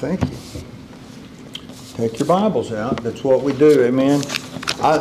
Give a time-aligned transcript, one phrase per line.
[0.00, 0.64] Thank you.
[1.94, 3.02] Take your Bibles out.
[3.02, 3.84] That's what we do.
[3.84, 4.22] Amen.
[4.82, 4.96] I,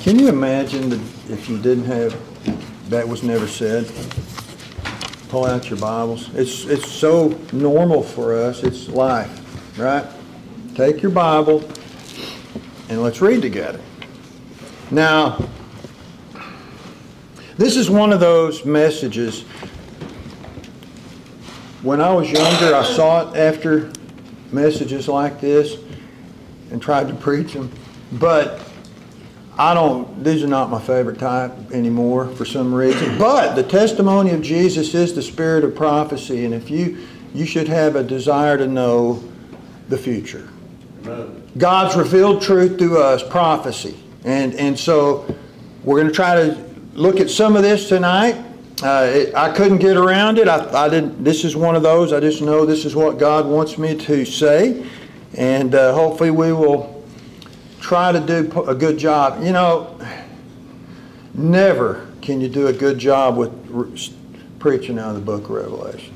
[0.00, 3.88] can you imagine that if you didn't have, that was never said?
[5.28, 6.34] Pull out your Bibles.
[6.34, 8.64] It's, it's so normal for us.
[8.64, 10.04] It's life, right?
[10.74, 11.62] Take your Bible
[12.88, 13.80] and let's read together.
[14.90, 15.48] Now,
[17.56, 19.42] this is one of those messages.
[21.82, 23.92] When I was younger, I sought after
[24.52, 25.76] messages like this
[26.70, 27.70] and tried to preach them.
[28.12, 28.60] But
[29.58, 33.18] I don't, these are not my favorite type anymore for some reason.
[33.18, 36.44] But the testimony of Jesus is the spirit of prophecy.
[36.44, 39.22] And if you, you should have a desire to know
[39.88, 40.48] the future.
[41.58, 43.98] God's revealed truth to us, prophecy.
[44.24, 45.26] And, and so
[45.84, 48.36] we're going to try to look at some of this tonight.
[48.82, 50.48] Uh, it, I couldn't get around it.
[50.48, 51.22] I, I didn't.
[51.22, 52.12] This is one of those.
[52.12, 54.86] I just know this is what God wants me to say,
[55.34, 57.04] and uh, hopefully we will
[57.80, 59.42] try to do a good job.
[59.42, 59.98] You know,
[61.34, 64.14] never can you do a good job with re-
[64.58, 66.14] preaching out of the Book of Revelation.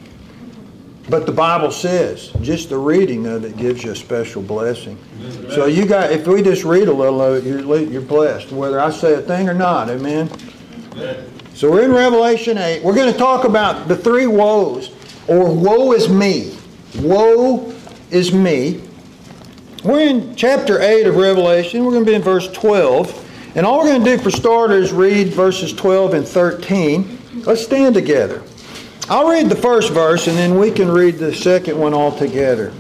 [1.08, 4.98] But the Bible says just the reading of it gives you a special blessing.
[5.50, 8.80] So you got, if we just read a little of it, you're, you're blessed, whether
[8.80, 9.90] I say a thing or not.
[9.90, 10.30] Amen.
[11.54, 12.82] So we're in Revelation 8.
[12.82, 14.90] We're going to talk about the three woes,
[15.28, 16.58] or woe is me.
[16.98, 17.72] Woe
[18.10, 18.82] is me.
[19.84, 21.84] We're in chapter 8 of Revelation.
[21.84, 23.52] We're going to be in verse 12.
[23.54, 27.18] And all we're going to do for starters read verses 12 and 13.
[27.44, 28.42] Let's stand together.
[29.08, 32.72] I'll read the first verse and then we can read the second one all together.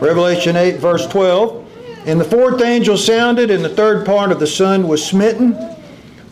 [0.00, 2.06] Revelation 8, verse 12.
[2.06, 5.52] And the fourth angel sounded, and the third part of the sun was smitten,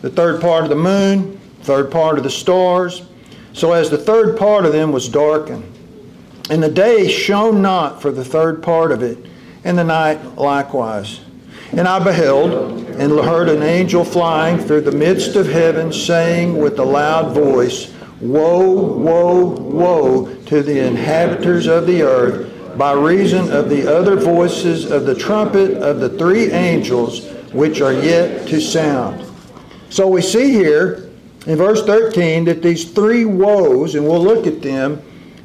[0.01, 3.03] the third part of the moon, third part of the stars,
[3.53, 5.63] so as the third part of them was darkened.
[6.49, 9.17] And the day shone not for the third part of it,
[9.63, 11.21] and the night likewise.
[11.71, 16.79] And I beheld and heard an angel flying through the midst of heaven, saying with
[16.79, 23.69] a loud voice, Woe, woe, woe to the inhabitants of the earth, by reason of
[23.69, 29.25] the other voices of the trumpet of the three angels which are yet to sound.
[29.89, 31.10] So we see here
[31.47, 35.01] in verse 13 that these three woes, and we'll look at them,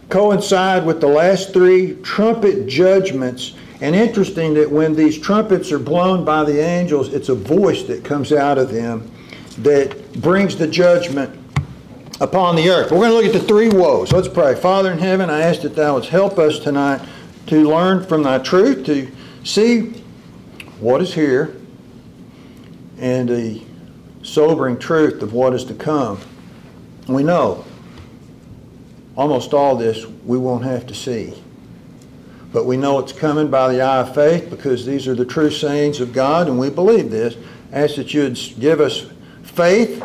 [0.08, 3.54] coincide with the last three trumpet judgments.
[3.80, 8.04] And interesting that when these trumpets are blown by the angels, it's a voice that
[8.04, 9.10] comes out of them
[9.58, 11.38] that brings the judgment
[12.20, 12.90] upon the earth.
[12.90, 14.12] We're going to look at the three woes.
[14.12, 14.54] Let's pray.
[14.54, 17.06] Father in heaven, I ask that thou wouldst help us tonight
[17.46, 19.10] to learn from thy truth, to
[19.44, 20.02] see
[20.80, 21.56] what is here,
[22.98, 23.65] and the
[24.26, 26.20] sobering truth of what is to come.
[27.08, 27.64] We know
[29.16, 31.42] almost all this we won't have to see.
[32.52, 35.50] But we know it's coming by the eye of faith because these are the true
[35.50, 37.36] sayings of God, and we believe this.
[37.72, 39.06] Ask that you would give us
[39.42, 40.02] faith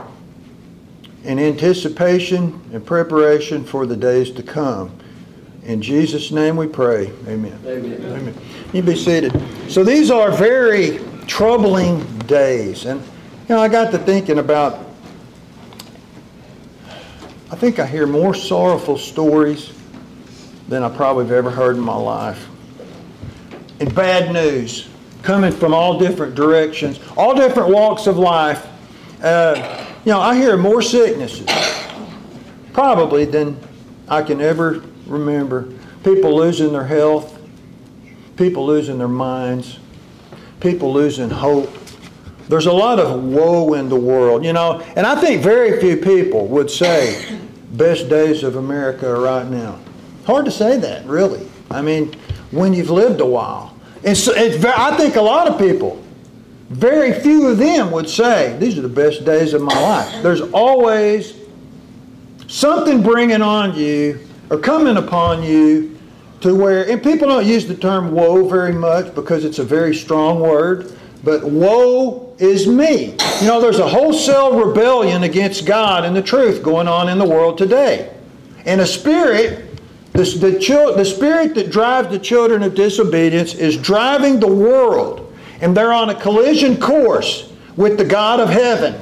[1.23, 4.97] and anticipation and preparation for the days to come.
[5.63, 7.11] In Jesus' name we pray.
[7.27, 7.59] Amen.
[7.65, 8.03] Amen.
[8.03, 8.37] Amen.
[8.73, 9.31] You be seated.
[9.69, 12.85] So these are very troubling days.
[12.85, 13.01] And,
[13.51, 14.79] you know, I got to thinking about,
[17.51, 19.73] I think I hear more sorrowful stories
[20.69, 22.47] than I probably have ever heard in my life.
[23.81, 24.87] And bad news
[25.21, 28.65] coming from all different directions, all different walks of life.
[29.21, 31.45] Uh, you know, I hear more sicknesses,
[32.71, 33.59] probably, than
[34.07, 35.67] I can ever remember.
[36.05, 37.37] People losing their health,
[38.37, 39.77] people losing their minds,
[40.61, 41.79] people losing hope.
[42.47, 45.97] There's a lot of woe in the world, you know, and I think very few
[45.97, 47.39] people would say
[47.71, 49.79] best days of America are right now.
[50.25, 51.49] Hard to say that, really.
[51.69, 52.13] I mean,
[52.51, 53.75] when you've lived a while.
[54.03, 56.03] And so it's, I think a lot of people,
[56.69, 60.23] very few of them would say, these are the best days of my life.
[60.23, 61.35] There's always
[62.47, 64.19] something bringing on you
[64.49, 65.97] or coming upon you
[66.41, 69.95] to where, and people don't use the term woe very much because it's a very
[69.95, 73.15] strong word, but woe is me.
[73.41, 77.27] You know, there's a wholesale rebellion against God and the truth going on in the
[77.27, 78.11] world today.
[78.65, 79.79] And a spirit,
[80.13, 85.33] the, the, the spirit that drives the children of disobedience is driving the world.
[85.61, 88.95] And they're on a collision course with the God of heaven.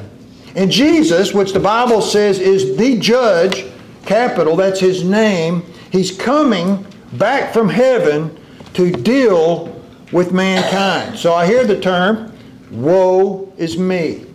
[0.56, 3.66] And Jesus, which the Bible says is the judge,
[4.06, 8.38] capital, that's his name, he's coming back from heaven
[8.74, 9.78] to deal
[10.11, 11.17] with mankind.
[11.17, 12.35] So I hear the term,
[12.71, 14.25] woe is me.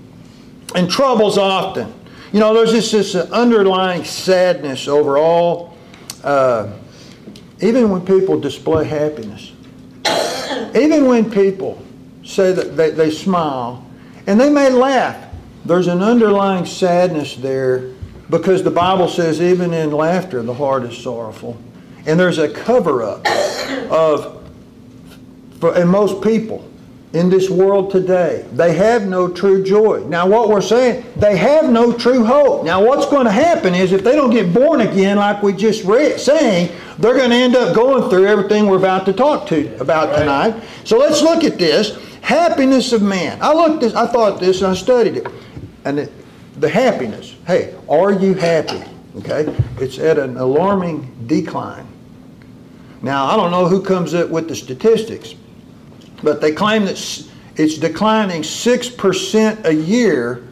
[0.75, 1.93] And troubles often.
[2.33, 5.75] You know, there's just this underlying sadness over all
[6.25, 6.73] uh,
[7.61, 9.53] even when people display happiness,
[10.75, 11.83] even when people
[12.25, 13.87] say that they, they smile,
[14.27, 15.33] and they may laugh,
[15.65, 17.93] there's an underlying sadness there
[18.31, 21.57] because the Bible says even in laughter the heart is sorrowful.
[22.07, 23.27] And there's a cover up
[23.91, 24.44] of,
[25.73, 26.69] and most people
[27.15, 30.05] in this world today, they have no true joy.
[30.09, 32.65] Now, what we're saying, they have no true hope.
[32.65, 35.85] Now, what's going to happen is if they don't get born again, like we just
[35.85, 39.81] read, saying, they're going to end up going through everything we're about to talk to
[39.81, 40.19] about right.
[40.19, 40.65] tonight.
[40.83, 43.39] So let's look at this happiness of man.
[43.41, 45.27] I looked this, I thought this, and I studied it,
[45.85, 46.13] and it,
[46.61, 47.37] the happiness.
[47.47, 48.83] Hey, are you happy?
[49.19, 51.87] Okay, it's at an alarming decline.
[53.03, 55.35] Now, I don't know who comes up with the statistics,
[56.25, 56.97] but they claim that
[57.57, 60.43] it's declining 6% a year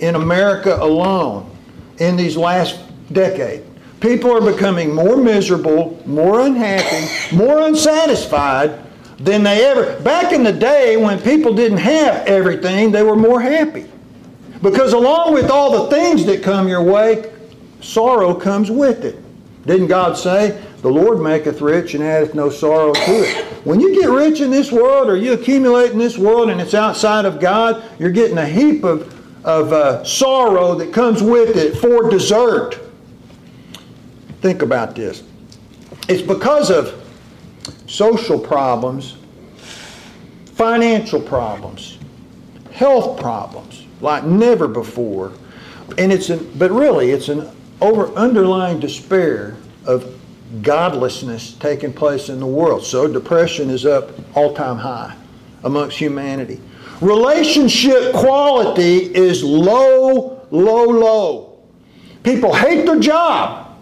[0.00, 1.54] in America alone
[1.98, 2.80] in these last
[3.12, 3.64] decade.
[4.00, 8.78] People are becoming more miserable, more unhappy, more unsatisfied
[9.18, 10.00] than they ever.
[10.00, 13.86] Back in the day when people didn't have everything, they were more happy.
[14.62, 17.30] Because along with all the things that come your way,
[17.82, 19.18] sorrow comes with it.
[19.66, 23.44] Didn't God say, The Lord maketh rich and addeth no sorrow to it?
[23.66, 26.72] When you get rich in this world or you accumulate in this world and it's
[26.72, 31.76] outside of God, you're getting a heap of, of uh, sorrow that comes with it
[31.76, 32.80] for dessert.
[34.40, 35.22] Think about this.
[36.08, 36.94] It's because of
[37.86, 39.16] social problems,
[40.54, 41.98] financial problems,
[42.72, 45.32] health problems, like never before.
[45.98, 47.50] And it's an, but really, it's an
[47.82, 50.19] over underlying despair of
[50.62, 52.84] godlessness taking place in the world.
[52.84, 55.16] So depression is up all time high
[55.62, 56.60] amongst humanity.
[57.00, 61.58] Relationship quality is low, low, low.
[62.22, 63.78] People hate their job.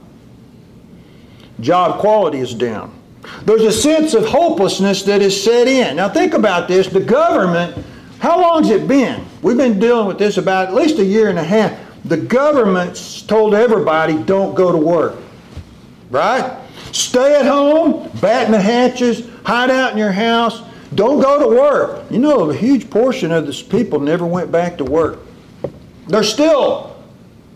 [1.61, 2.95] Job quality is down.
[3.45, 5.97] There's a sense of hopelessness that is set in.
[5.97, 6.87] Now think about this.
[6.87, 7.85] The government,
[8.21, 9.25] how long's it been?
[9.43, 11.79] We've been dealing with this about at least a year and a half.
[12.05, 15.17] The government's told everybody don't go to work.
[16.11, 16.59] Right?
[16.93, 20.63] Stay at home, batten the hatches, hide out in your house,
[20.95, 22.11] don't go to work.
[22.11, 25.21] You know, a huge portion of this people never went back to work.
[26.07, 26.97] They're still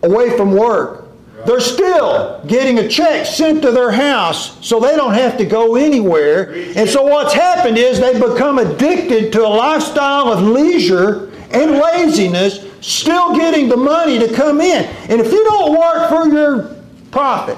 [0.03, 1.07] away from work.
[1.45, 5.75] They're still getting a check sent to their house so they don't have to go
[5.75, 6.53] anywhere.
[6.77, 12.65] And so what's happened is they've become addicted to a lifestyle of leisure and laziness,
[12.81, 14.85] still getting the money to come in.
[15.09, 16.75] And if you don't work for your
[17.11, 17.57] profit,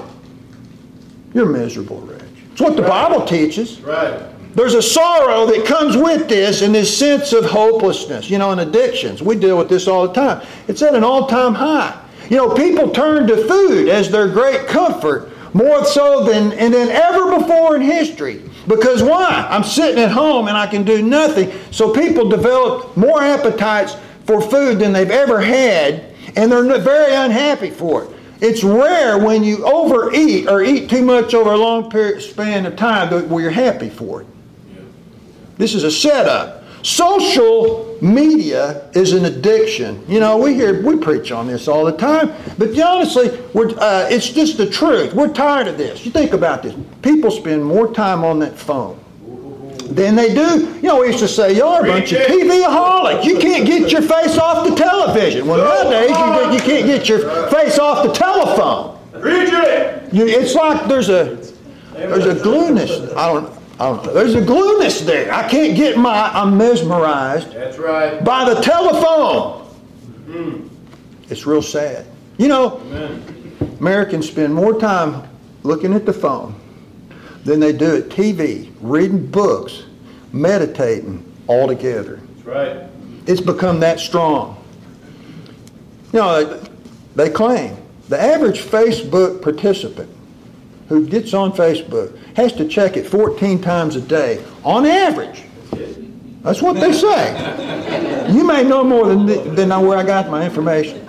[1.36, 2.22] you're miserable, Rich.
[2.52, 3.10] It's what the right.
[3.10, 3.80] Bible teaches.
[3.82, 4.18] Right.
[4.54, 8.30] There's a sorrow that comes with this and this sense of hopelessness.
[8.30, 10.46] You know, in addictions, we deal with this all the time.
[10.66, 12.02] It's at an all time high.
[12.30, 16.88] You know, people turn to food as their great comfort more so than, and than
[16.88, 18.42] ever before in history.
[18.66, 19.46] Because why?
[19.50, 21.52] I'm sitting at home and I can do nothing.
[21.70, 23.94] So people develop more appetites
[24.24, 28.15] for food than they've ever had, and they're very unhappy for it.
[28.40, 32.76] It's rare when you overeat or eat too much over a long period span of
[32.76, 34.26] time that you're happy for it.
[35.56, 36.64] This is a setup.
[36.84, 40.04] Social media is an addiction.
[40.06, 44.28] You know, we hear we preach on this all the time, but honestly, uh, it's
[44.28, 45.12] just the truth.
[45.14, 46.04] We're tired of this.
[46.04, 46.76] You think about this.
[47.02, 49.00] People spend more time on that phone
[49.94, 50.74] than they do.
[50.76, 53.24] You know, we used to say, you're a bunch of TV-aholics.
[53.24, 55.46] You can't get your face off the television.
[55.46, 58.98] Well, nowadays, you, you can't get your face off the telephone.
[60.12, 61.36] You, it's like there's a
[61.92, 62.90] there's a glueness.
[63.14, 64.14] I don't I don't know.
[64.14, 65.32] There's a glueness there.
[65.32, 66.30] I can't get my.
[66.32, 67.52] I'm mesmerized.
[67.52, 68.22] That's right.
[68.24, 69.66] By the telephone.
[70.26, 70.70] Mm.
[71.28, 72.06] It's real sad.
[72.38, 73.76] You know, Amen.
[73.80, 75.28] Americans spend more time
[75.62, 76.54] looking at the phone
[77.46, 79.84] than they do at TV, reading books,
[80.32, 82.16] meditating all together.
[82.16, 82.90] That's right.
[83.26, 84.62] It's become that strong.
[86.12, 86.68] You know, uh,
[87.14, 87.76] they claim
[88.08, 90.10] the average Facebook participant
[90.88, 95.44] who gets on Facebook has to check it 14 times a day on average.
[96.42, 98.32] That's what they say.
[98.32, 101.02] You may know more than, than where I got my information.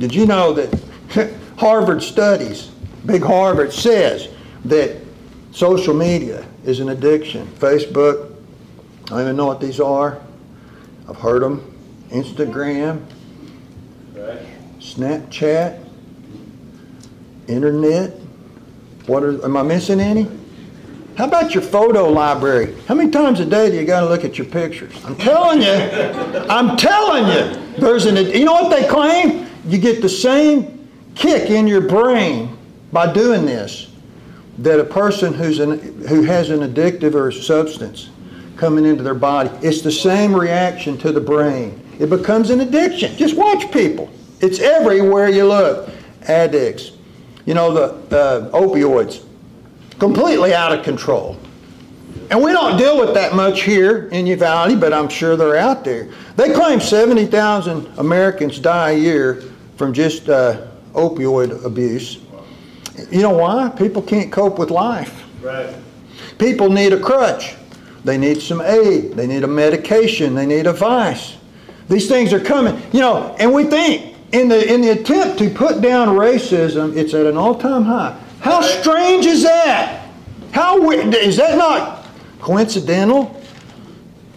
[0.00, 2.71] Did you know that Harvard studies
[3.06, 4.28] Big Harvard says
[4.64, 4.96] that
[5.50, 7.46] social media is an addiction.
[7.58, 8.32] Facebook,
[9.06, 10.20] I don't even know what these are.
[11.08, 11.68] I've heard them.
[12.10, 13.04] Instagram,
[14.14, 14.38] right.
[14.78, 15.82] Snapchat,
[17.48, 18.10] Internet.
[19.06, 20.28] What are, am I missing any?
[21.16, 22.74] How about your photo library?
[22.86, 24.94] How many times a day do you got to look at your pictures?
[25.04, 25.72] I'm telling you,
[26.48, 29.46] I'm telling you, there's an, you know what they claim?
[29.66, 32.56] You get the same kick in your brain
[32.92, 33.88] by doing this
[34.58, 38.10] that a person who's an, who has an addictive or substance
[38.56, 41.80] coming into their body, it's the same reaction to the brain.
[41.98, 43.16] It becomes an addiction.
[43.16, 44.10] Just watch people.
[44.40, 45.88] It's everywhere you look.
[46.28, 46.92] Addicts.
[47.46, 49.24] You know, the uh, opioids.
[49.98, 51.38] Completely out of control.
[52.30, 55.84] And we don't deal with that much here in Uvalde, but I'm sure they're out
[55.84, 56.08] there.
[56.36, 59.42] They claim 70,000 Americans die a year
[59.76, 62.18] from just uh, opioid abuse.
[63.10, 63.70] You know why?
[63.70, 65.24] People can't cope with life.
[65.40, 65.74] Right.
[66.38, 67.54] People need a crutch.
[68.04, 69.12] They need some aid.
[69.12, 70.34] They need a medication.
[70.34, 71.36] They need a vice.
[71.88, 72.80] These things are coming.
[72.92, 77.14] You know, and we think in the in the attempt to put down racism, it's
[77.14, 78.18] at an all-time high.
[78.40, 80.08] How strange is that?
[80.52, 82.06] How is that not
[82.40, 83.40] coincidental?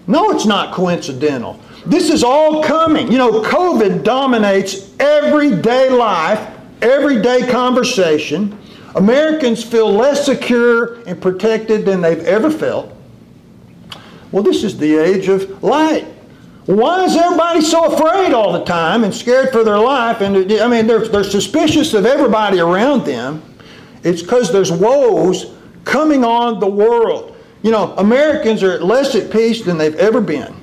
[0.08, 1.60] No, it's not coincidental.
[1.86, 3.12] This is all coming.
[3.12, 6.55] You know, COVID dominates everyday life,
[6.86, 8.58] everyday conversation.
[8.96, 12.94] Americans feel less secure and protected than they've ever felt.
[14.32, 16.06] Well, this is the age of light.
[16.66, 20.22] Why is everybody so afraid all the time and scared for their life?
[20.22, 23.44] And I mean, they're, they're suspicious of everybody around them.
[24.04, 27.38] It's because there's woes coming on the world.
[27.62, 30.56] You know, Americans are less at peace than they've ever been.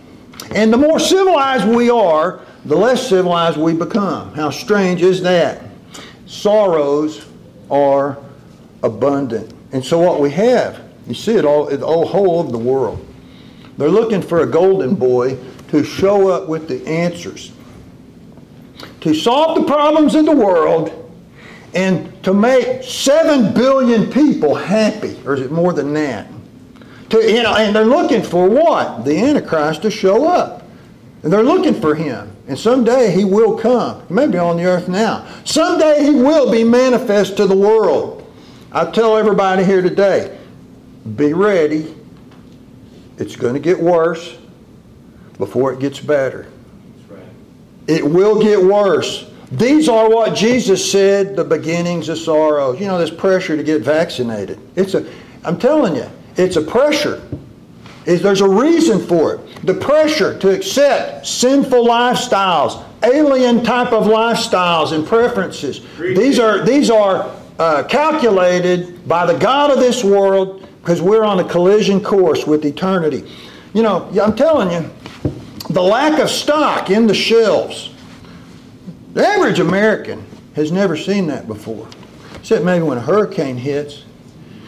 [0.55, 4.35] And the more civilized we are, the less civilized we become.
[4.35, 5.63] How strange is that?
[6.33, 7.27] Sorrows
[7.71, 8.17] are
[8.83, 9.53] abundant.
[9.73, 13.07] And so what we have, you see it all, the whole of the world.
[13.77, 15.37] They're looking for a golden boy
[15.69, 17.53] to show up with the answers,
[19.03, 20.99] to solve the problems in the world,
[21.75, 25.21] and to make 7 billion people happy.
[25.27, 26.29] Or is it more than that?
[27.11, 29.05] To, you know, and they're looking for what?
[29.05, 30.67] The Antichrist to show up.
[31.23, 32.32] And they're looking for him.
[32.49, 34.03] And someday he will come.
[34.11, 35.27] Maybe on the earth now.
[35.45, 38.19] Someday he will be manifest to the world.
[38.73, 40.39] I tell everybody here today,
[41.17, 41.95] be ready.
[43.19, 44.39] It's going to get worse
[45.39, 46.49] before it gets better.
[47.09, 47.21] Right.
[47.87, 49.31] It will get worse.
[49.53, 52.73] These are what Jesus said, the beginnings of sorrow.
[52.73, 54.59] You know, this pressure to get vaccinated.
[54.77, 55.07] It's a,
[55.45, 57.23] I'm telling you, it's a pressure.
[58.07, 59.67] It's, there's a reason for it.
[59.67, 65.81] The pressure to accept sinful lifestyles, alien type of lifestyles and preferences.
[65.99, 71.39] These are, these are uh, calculated by the God of this world because we're on
[71.39, 73.31] a collision course with eternity.
[73.73, 74.91] You know, I'm telling you,
[75.71, 77.91] the lack of stock in the shelves.
[79.15, 81.87] The average American has never seen that before,
[82.35, 84.05] except maybe when a hurricane hits.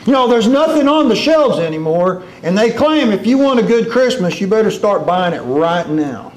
[0.06, 3.62] You know, there's nothing on the shelves anymore, and they claim if you want a
[3.62, 6.32] good Christmas, you better start buying it right now.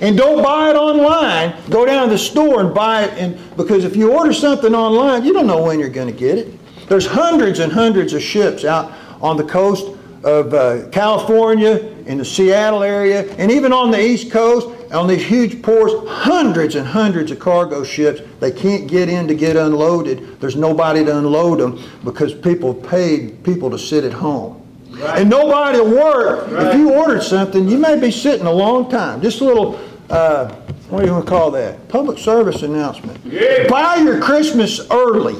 [0.00, 1.54] And don't buy it online.
[1.68, 5.24] Go down to the store and buy it, and, because if you order something online,
[5.24, 6.58] you don't know when you're going to get it.
[6.88, 9.86] There's hundreds and hundreds of ships out on the coast
[10.22, 15.24] of uh, California, in the Seattle area, and even on the East Coast, on these
[15.24, 18.20] huge ports, hundreds and hundreds of cargo ships.
[18.40, 20.40] They can't get in to get unloaded.
[20.40, 24.60] There's nobody to unload them because people paid people to sit at home.
[24.90, 25.20] Right.
[25.20, 26.50] And nobody to work.
[26.50, 26.66] Right.
[26.66, 29.22] If you ordered something, you may be sitting a long time.
[29.22, 30.48] Just a little, uh,
[30.88, 31.88] what do you want to call that?
[31.88, 33.18] Public service announcement.
[33.24, 33.68] Yeah.
[33.68, 35.36] Buy your Christmas early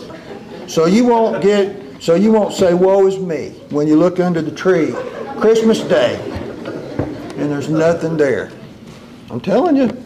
[0.68, 4.40] so you won't get so you won't say, woe is me, when you look under
[4.42, 4.92] the tree,
[5.38, 6.18] Christmas Day,
[7.36, 8.50] and there's nothing there.
[9.30, 10.04] I'm telling you.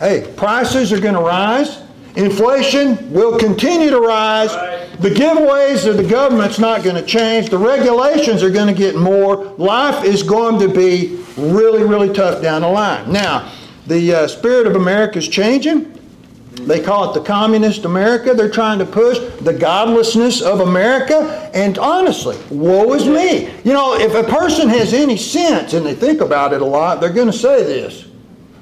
[0.00, 1.82] Hey, prices are going to rise.
[2.16, 4.50] Inflation will continue to rise.
[4.98, 7.48] The giveaways of the government's not going to change.
[7.48, 9.44] The regulations are going to get more.
[9.56, 13.10] Life is going to be really, really tough down the line.
[13.12, 13.52] Now,
[13.86, 15.99] the uh, spirit of America is changing.
[16.66, 18.34] They call it the communist America.
[18.34, 21.50] They're trying to push the godlessness of America.
[21.54, 23.50] And honestly, woe is me.
[23.64, 27.00] You know, if a person has any sense and they think about it a lot,
[27.00, 28.06] they're going to say this.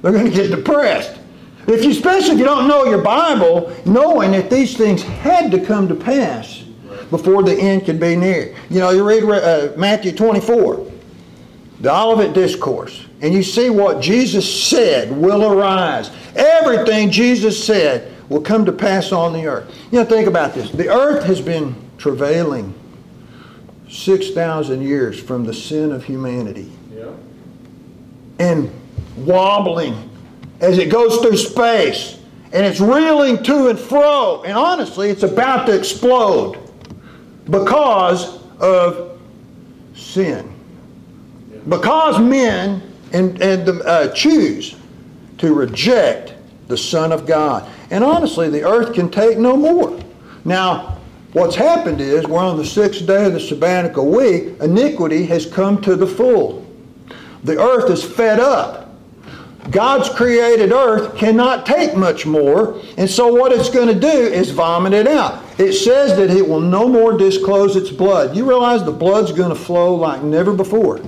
[0.03, 1.19] They're going to get depressed.
[1.67, 5.61] If you, especially if you don't know your Bible, knowing that these things had to
[5.65, 6.65] come to pass
[7.11, 8.55] before the end could be near.
[8.71, 10.91] You know, you read uh, Matthew 24,
[11.81, 16.11] the Olivet Discourse, and you see what Jesus said will arise.
[16.37, 19.75] Everything Jesus said will come to pass on the earth.
[19.91, 20.71] You know, think about this.
[20.71, 22.75] The earth has been travailing
[23.89, 26.71] 6,000 years from the sin of humanity.
[26.95, 27.11] Yeah.
[28.39, 28.71] And
[29.17, 30.11] wobbling
[30.61, 32.21] as it goes through space.
[32.53, 34.43] And it's reeling to and fro.
[34.45, 36.59] And honestly, it's about to explode
[37.51, 39.21] because of
[39.95, 40.55] sin.
[41.69, 44.77] Because men and, and the, uh, choose
[45.39, 46.35] to reject
[46.69, 47.71] the Son of God.
[47.91, 49.99] And honestly, the earth can take no more.
[50.45, 50.99] Now,
[51.33, 54.59] What's happened is we're on the sixth day of the sabbatical week.
[54.61, 56.67] Iniquity has come to the full.
[57.45, 58.87] The earth is fed up.
[59.71, 64.51] God's created earth cannot take much more, and so what it's going to do is
[64.51, 65.45] vomit it out.
[65.61, 68.35] It says that it will no more disclose its blood.
[68.35, 71.03] You realize the blood's going to flow like never before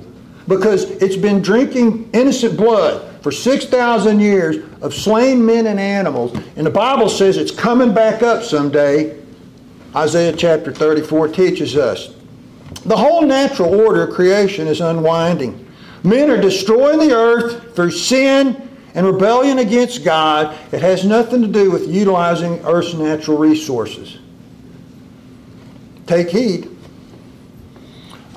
[0.48, 6.66] because it's been drinking innocent blood for 6,000 years of slain men and animals, and
[6.66, 9.18] the Bible says it's coming back up someday.
[9.94, 12.14] Isaiah chapter 34 teaches us.
[12.86, 15.66] The whole natural order of creation is unwinding.
[16.02, 20.56] Men are destroying the earth through sin and rebellion against God.
[20.72, 24.18] It has nothing to do with utilizing earth's natural resources.
[26.06, 26.68] Take heed.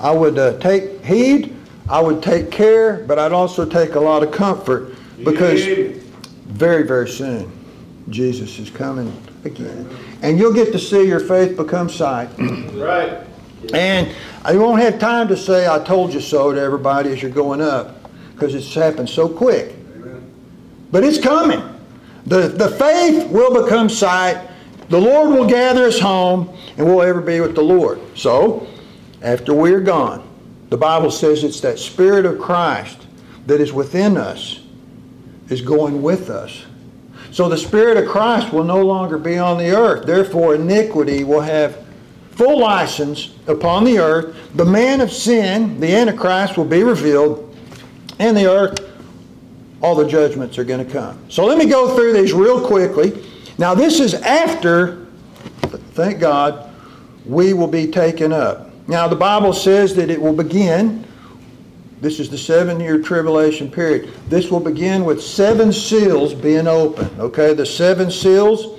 [0.00, 1.53] I would uh, take heed,
[1.88, 5.62] I would take care, but I'd also take a lot of comfort because
[6.46, 7.50] very, very soon
[8.08, 9.12] Jesus is coming
[9.44, 9.88] again.
[10.22, 12.30] And you'll get to see your faith become sight.
[12.74, 13.20] Right.
[13.72, 14.14] And
[14.44, 17.60] I won't have time to say I told you so to everybody as you're going
[17.60, 19.74] up because it's happened so quick.
[20.90, 21.62] But it's coming.
[22.26, 24.50] The, the faith will become sight.
[24.88, 28.00] The Lord will gather us home and we'll ever be with the Lord.
[28.16, 28.66] So,
[29.22, 30.28] after we're gone,
[30.74, 33.06] the Bible says it's that Spirit of Christ
[33.46, 34.58] that is within us
[35.48, 36.64] is going with us.
[37.30, 40.04] So the Spirit of Christ will no longer be on the earth.
[40.04, 41.86] Therefore, iniquity will have
[42.32, 44.36] full license upon the earth.
[44.56, 47.56] The man of sin, the Antichrist, will be revealed,
[48.18, 48.76] and the earth,
[49.80, 51.24] all the judgments are going to come.
[51.30, 53.24] So let me go through these real quickly.
[53.58, 55.06] Now, this is after,
[55.92, 56.74] thank God,
[57.24, 58.63] we will be taken up.
[58.86, 61.06] Now, the Bible says that it will begin.
[62.00, 64.12] This is the seven year tribulation period.
[64.28, 67.08] This will begin with seven seals being open.
[67.18, 68.78] Okay, the seven seals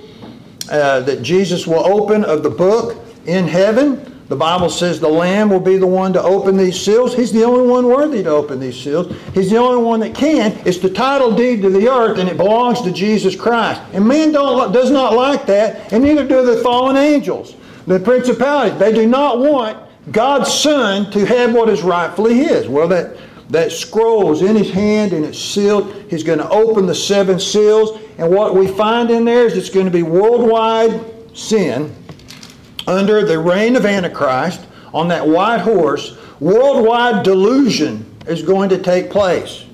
[0.70, 4.12] uh, that Jesus will open of the book in heaven.
[4.28, 7.14] The Bible says the Lamb will be the one to open these seals.
[7.14, 9.14] He's the only one worthy to open these seals.
[9.34, 10.52] He's the only one that can.
[10.66, 13.80] It's the title deed to the earth, and it belongs to Jesus Christ.
[13.92, 17.54] And man don't, does not like that, and neither do the fallen angels.
[17.86, 22.68] The principalities, they do not want God's Son to have what is rightfully His.
[22.68, 23.16] Well, that,
[23.50, 25.92] that scroll is in His hand and it's sealed.
[26.08, 29.70] He's going to open the seven seals, and what we find in there is it's
[29.70, 31.04] going to be worldwide
[31.36, 31.94] sin
[32.86, 39.10] under the reign of Antichrist on that white horse, worldwide delusion is going to take
[39.10, 39.64] place.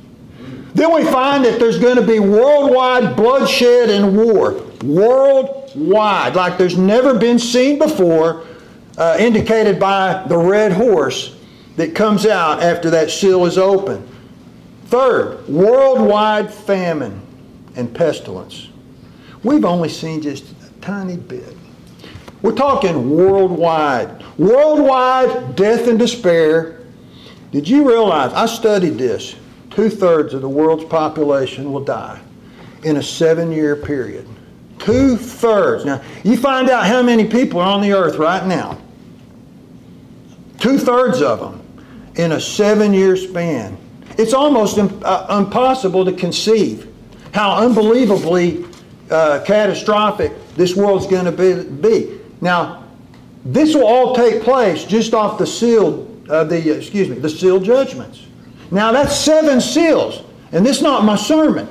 [0.75, 4.55] Then we find that there's going to be worldwide bloodshed and war.
[4.83, 8.47] Worldwide, like there's never been seen before,
[8.99, 11.37] uh, indicated by the red horse
[11.77, 14.07] that comes out after that seal is open.
[14.87, 17.21] Third, worldwide famine
[17.77, 18.69] and pestilence.
[19.43, 21.57] We've only seen just a tiny bit.
[22.43, 24.23] We're talking worldwide.
[24.37, 26.81] Worldwide death and despair.
[27.53, 28.33] Did you realize?
[28.33, 29.37] I studied this.
[29.71, 32.21] Two thirds of the world's population will die
[32.83, 34.29] in a seven year period.
[34.79, 35.85] Two thirds.
[35.85, 38.79] Now, you find out how many people are on the earth right now.
[40.63, 41.61] Two thirds of them
[42.15, 43.77] in a seven year span.
[44.17, 46.89] It's almost uh, impossible to conceive
[47.35, 48.65] how unbelievably
[49.11, 52.21] uh, catastrophic this world's going to be.
[52.41, 52.85] Now,
[53.45, 57.65] this will all take place just off the sealed, uh, the excuse me, the sealed
[57.65, 58.25] judgments.
[58.71, 60.23] Now that's seven seals,
[60.53, 61.67] and this is not my sermon.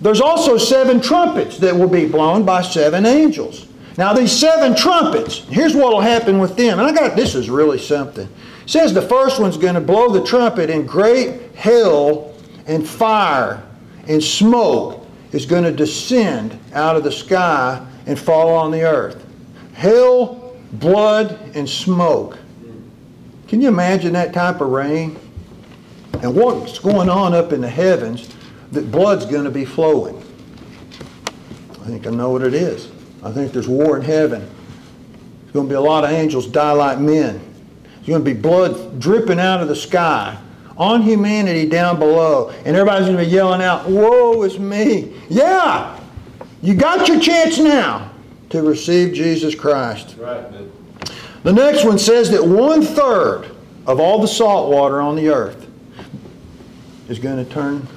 [0.00, 3.66] There's also seven trumpets that will be blown by seven angels.
[3.98, 6.78] Now these seven trumpets, here's what will happen with them.
[6.78, 8.26] And I got this is really something.
[8.26, 12.34] It says the first one's going to blow the trumpet and great hail
[12.66, 13.62] and fire
[14.06, 19.24] and smoke is going to descend out of the sky and fall on the earth
[19.72, 22.38] hell, blood, and smoke.
[23.46, 25.18] Can you imagine that type of rain?
[26.22, 28.34] And what's going on up in the heavens
[28.72, 30.16] that blood's going to be flowing?
[31.72, 32.90] I think I know what it is.
[33.26, 34.40] I think there's war in heaven.
[35.40, 37.40] There's going to be a lot of angels die like men.
[37.82, 40.38] There's going to be blood dripping out of the sky
[40.76, 42.50] on humanity down below.
[42.64, 45.20] And everybody's going to be yelling out, Woe is me.
[45.28, 46.00] Yeah,
[46.62, 48.12] you got your chance now
[48.50, 50.14] to receive Jesus Christ.
[50.18, 50.46] Right.
[51.42, 53.50] The next one says that one third
[53.88, 55.68] of all the salt water on the earth
[57.08, 57.88] is going to turn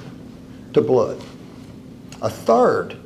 [0.72, 1.22] to blood.
[2.20, 2.96] A third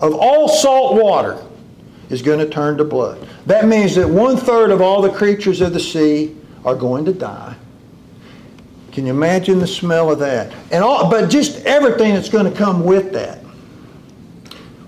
[0.00, 1.42] of all salt water
[2.10, 3.28] is going to turn to blood.
[3.46, 7.12] That means that one third of all the creatures of the sea are going to
[7.12, 7.56] die.
[8.92, 10.52] Can you imagine the smell of that?
[10.72, 13.38] And all, but just everything that's going to come with that.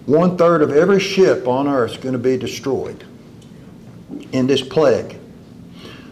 [0.06, 3.04] One third of every ship on earth is going to be destroyed.
[4.32, 5.16] in this plague.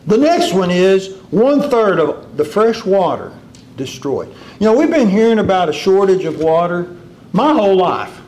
[0.06, 3.32] The next one is one third of the fresh water
[3.76, 4.28] destroyed.
[4.60, 6.96] You know, we've been hearing about a shortage of water
[7.32, 8.20] my whole life,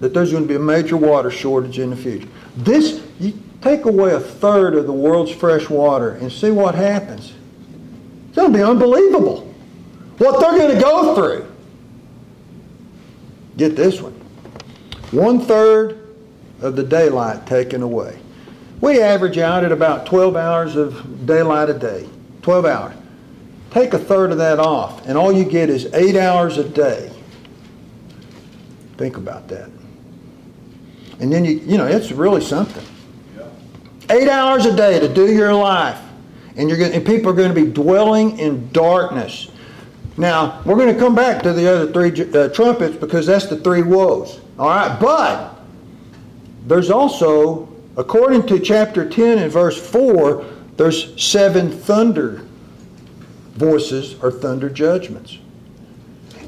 [0.00, 2.28] that there's going to be a major water shortage in the future.
[2.56, 7.32] This, you take away a third of the world's fresh water and see what happens.
[8.28, 9.54] It's going to be unbelievable
[10.18, 11.50] what they're going to go through.
[13.56, 14.12] Get this one.
[15.10, 16.16] One third
[16.60, 18.18] of the daylight taken away.
[18.80, 22.08] We average out at about 12 hours of daylight a day.
[22.42, 22.96] 12 hours.
[23.70, 27.10] Take a third of that off, and all you get is eight hours a day.
[28.96, 29.70] Think about that.
[31.20, 32.84] And then you, you know, it's really something.
[34.10, 35.98] Eight hours a day to do your life,
[36.56, 39.50] and you're going, and people are going to be dwelling in darkness.
[40.16, 43.56] Now we're going to come back to the other three uh, trumpets because that's the
[43.56, 44.40] three woes.
[44.58, 45.60] All right, but
[46.66, 50.44] there's also, according to chapter 10 and verse 4,
[50.76, 52.46] there's seven thunder
[53.54, 55.38] voices or thunder judgments.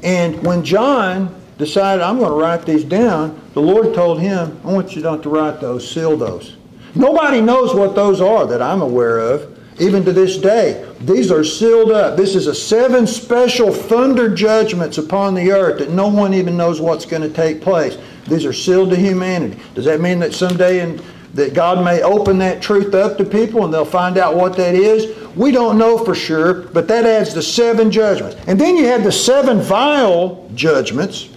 [0.03, 4.71] And when John decided, I'm going to write these down, the Lord told him, I
[4.71, 6.55] want you not to write those, seal those.
[6.95, 10.87] Nobody knows what those are that I'm aware of, even to this day.
[11.01, 12.17] These are sealed up.
[12.17, 16.81] This is a seven special thunder judgments upon the earth that no one even knows
[16.81, 17.97] what's going to take place.
[18.27, 19.59] These are sealed to humanity.
[19.75, 21.01] Does that mean that someday in,
[21.35, 24.73] that God may open that truth up to people and they'll find out what that
[24.73, 25.15] is?
[25.35, 28.37] We don't know for sure, but that adds the seven judgments.
[28.47, 31.29] And then you have the seven vial judgments,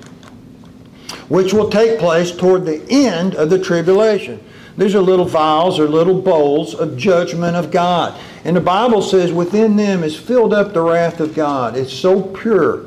[1.30, 4.44] which will take place toward the end of the tribulation.
[4.76, 8.20] These are little vials or little bowls of judgment of God.
[8.44, 11.76] And the Bible says within them is filled up the wrath of God.
[11.76, 12.86] It's so pure,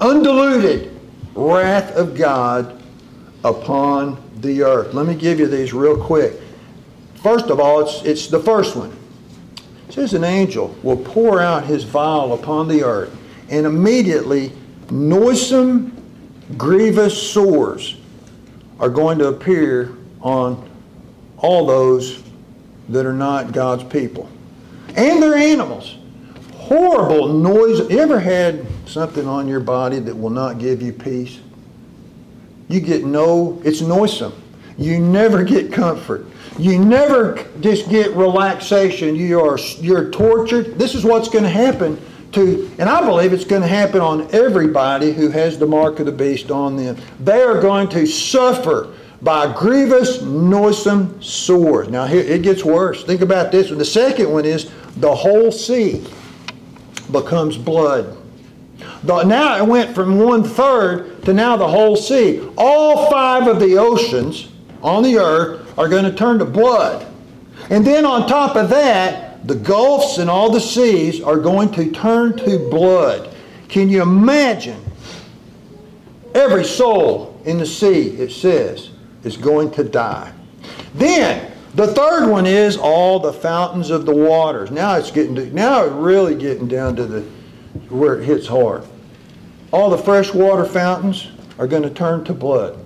[0.00, 0.94] undiluted
[1.34, 2.82] wrath of God
[3.42, 4.92] upon the earth.
[4.92, 6.34] Let me give you these real quick.
[7.22, 8.94] First of all, it's, it's the first one.
[9.88, 13.16] It says an angel will pour out his vial upon the earth,
[13.48, 14.52] and immediately
[14.90, 15.96] noisome,
[16.56, 17.96] grievous sores
[18.78, 20.68] are going to appear on
[21.38, 22.22] all those
[22.88, 24.28] that are not God's people.
[24.96, 25.96] And their animals.
[26.54, 27.90] Horrible noise.
[27.90, 31.40] You ever had something on your body that will not give you peace?
[32.68, 34.32] You get no, it's noisome.
[34.78, 36.26] You never get comfort.
[36.58, 39.16] You never just get relaxation.
[39.16, 40.78] You are you're tortured.
[40.78, 42.00] This is what's going to happen
[42.32, 46.06] to, and I believe it's going to happen on everybody who has the mark of
[46.06, 46.96] the beast on them.
[47.18, 51.88] They are going to suffer by grievous, noisome sores.
[51.88, 53.04] Now here it gets worse.
[53.04, 53.78] Think about this one.
[53.78, 56.06] The second one is the whole sea
[57.10, 58.16] becomes blood.
[59.02, 62.46] The, now it went from one third to now the whole sea.
[62.56, 64.48] All five of the oceans
[64.82, 67.06] on the earth are going to turn to blood.
[67.68, 71.90] And then on top of that, the gulfs and all the seas are going to
[71.90, 73.34] turn to blood.
[73.68, 74.82] Can you imagine?
[76.34, 78.90] Every soul in the sea, it says,
[79.24, 80.32] is going to die.
[80.94, 84.70] Then the third one is all the fountains of the waters.
[84.70, 87.20] Now it's getting to, now it's really getting down to the
[87.88, 88.84] where it hits hard.
[89.72, 92.78] All the fresh water fountains are going to turn to blood.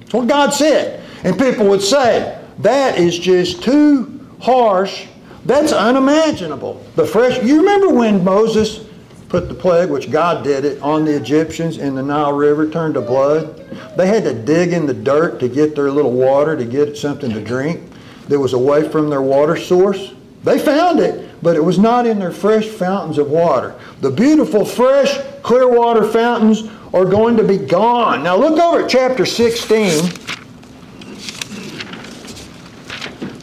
[0.00, 1.02] That's what God said.
[1.22, 5.06] And people would say, that is just too harsh.
[5.46, 6.84] That's unimaginable.
[6.96, 8.84] The fresh, you remember when Moses
[9.28, 12.94] put the plague, which God did it, on the Egyptians in the Nile River turned
[12.94, 13.56] to blood?
[13.96, 17.30] They had to dig in the dirt to get their little water, to get something
[17.30, 17.80] to drink
[18.26, 20.14] that was away from their water source.
[20.42, 23.76] They found it, but it was not in their fresh fountains of water.
[24.00, 28.24] The beautiful, fresh, clear water fountains are going to be gone.
[28.24, 30.10] Now look over at chapter 16.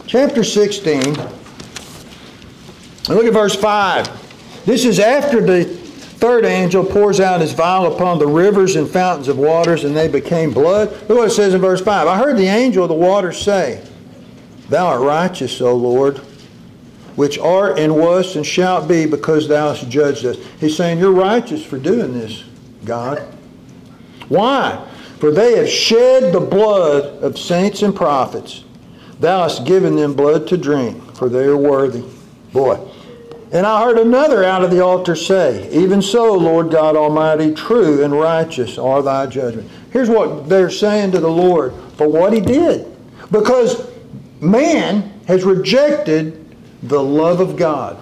[0.06, 1.43] Chapter 16.
[3.08, 4.64] And look at verse 5.
[4.64, 9.28] This is after the third angel pours out his vial upon the rivers and fountains
[9.28, 10.90] of waters, and they became blood.
[11.08, 12.06] Look what it says in verse 5.
[12.06, 13.86] I heard the angel of the waters say,
[14.70, 16.18] Thou art righteous, O Lord,
[17.16, 20.38] which art and wast and shalt be, because thou hast judged us.
[20.58, 22.42] He's saying, You're righteous for doing this,
[22.86, 23.18] God.
[24.28, 24.82] Why?
[25.18, 28.64] For they have shed the blood of saints and prophets.
[29.20, 32.02] Thou hast given them blood to drink, for they are worthy.
[32.54, 32.78] Boy.
[33.52, 38.02] And I heard another out of the altar say, Even so, Lord God Almighty, true
[38.02, 39.70] and righteous are thy judgments.
[39.92, 42.86] Here's what they're saying to the Lord for what he did.
[43.30, 43.90] Because
[44.40, 47.96] man has rejected the love of God,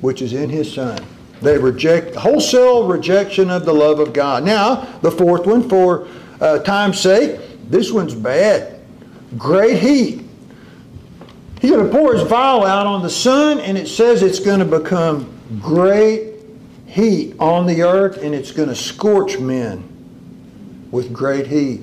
[0.00, 1.04] which is in his Son.
[1.42, 4.44] They reject, wholesale rejection of the love of God.
[4.44, 6.06] Now, the fourth one, for
[6.40, 8.80] uh, time's sake, this one's bad.
[9.36, 10.23] Great heat.
[11.64, 14.58] He's going to pour his vial out on the sun, and it says it's going
[14.58, 16.34] to become great
[16.84, 21.80] heat on the earth, and it's going to scorch men with great heat.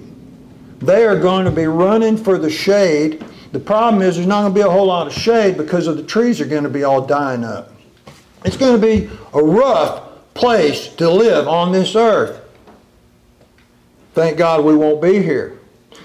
[0.82, 3.26] They are going to be running for the shade.
[3.54, 5.98] The problem is there's not going to be a whole lot of shade because of
[5.98, 7.74] the trees are going to be all dying up.
[8.46, 10.04] It's going to be a rough
[10.36, 12.40] place to live on this earth.
[14.14, 15.58] Thank God we won't be here.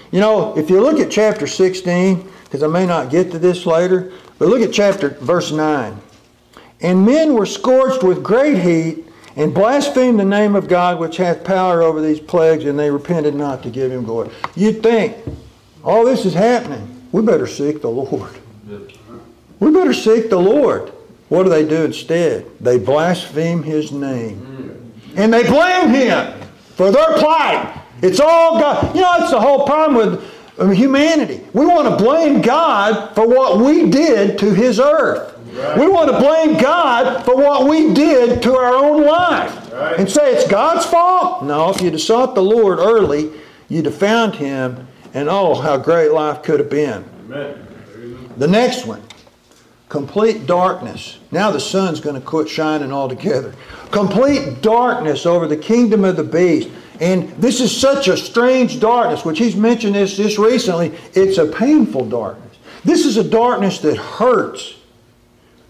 [0.09, 3.65] You know, if you look at chapter 16, because I may not get to this
[3.65, 5.99] later, but look at chapter verse 9.
[6.79, 9.05] And men were scorched with great heat
[9.35, 13.35] and blasphemed the name of God which hath power over these plagues, and they repented
[13.35, 14.29] not to give him glory.
[14.55, 15.17] You'd think,
[15.83, 17.05] all this is happening.
[17.11, 18.33] We better seek the Lord.
[19.59, 20.91] We better seek the Lord.
[21.29, 22.45] What do they do instead?
[22.59, 24.93] They blaspheme his name.
[25.15, 26.39] And they blame him
[26.75, 27.81] for their plight.
[28.01, 28.95] It's all God.
[28.95, 31.41] You know, it's the whole problem with humanity.
[31.53, 35.35] We want to blame God for what we did to his earth.
[35.53, 35.79] Right.
[35.79, 39.71] We want to blame God for what we did to our own life.
[39.71, 39.99] Right.
[39.99, 41.43] And say it's God's fault?
[41.43, 43.31] No, if you'd have sought the Lord early,
[43.69, 47.05] you'd have found him, and oh, how great life could have been.
[47.25, 47.63] Amen.
[48.37, 49.01] The next one
[49.89, 51.17] complete darkness.
[51.31, 53.53] Now the sun's going to quit shining altogether.
[53.91, 56.69] Complete darkness over the kingdom of the beast.
[56.99, 60.93] And this is such a strange darkness, which he's mentioned this just recently.
[61.13, 62.57] It's a painful darkness.
[62.83, 64.75] This is a darkness that hurts.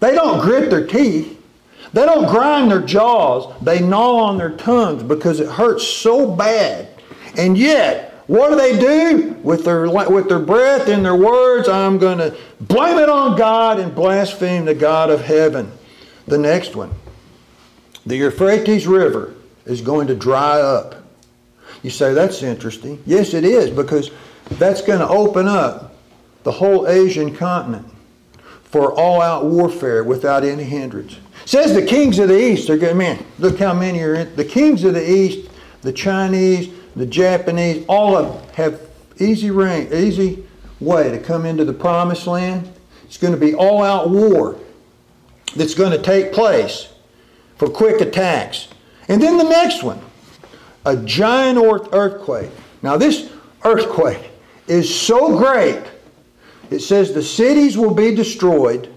[0.00, 1.34] They don't grit their teeth.
[1.92, 3.54] They don't grind their jaws.
[3.62, 6.88] They gnaw on their tongues because it hurts so bad.
[7.36, 11.68] And yet, what do they do with their, with their breath and their words?
[11.68, 15.72] I'm going to blame it on God and blaspheme the God of heaven.
[16.26, 16.92] The next one.
[18.04, 20.97] The Euphrates River is going to dry up.
[21.82, 23.02] You say, that's interesting.
[23.06, 24.10] Yes, it is, because
[24.52, 25.94] that's going to open up
[26.42, 27.86] the whole Asian continent
[28.64, 31.14] for all out warfare without any hindrance.
[31.42, 34.36] It says the kings of the East are going, man, look how many are in.
[34.36, 35.48] The kings of the East,
[35.82, 38.80] the Chinese, the Japanese, all of them have
[39.20, 40.46] easy rain, easy
[40.80, 42.70] way to come into the promised land.
[43.04, 44.58] It's going to be all out war
[45.56, 46.88] that's going to take place
[47.56, 48.68] for quick attacks.
[49.08, 50.00] And then the next one,
[50.88, 51.58] a giant
[51.92, 52.50] earthquake.
[52.82, 53.30] Now this
[53.64, 54.30] earthquake
[54.66, 55.82] is so great.
[56.70, 58.92] It says the cities will be destroyed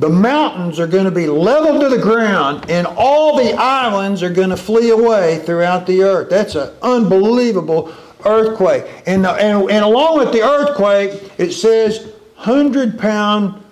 [0.00, 4.30] the mountains are going to be leveled to the ground, and all the islands are
[4.30, 6.30] going to flee away throughout the earth.
[6.30, 7.92] That's an unbelievable
[8.24, 8.86] earthquake.
[9.04, 13.62] And, and, and along with the earthquake, it says 100 pound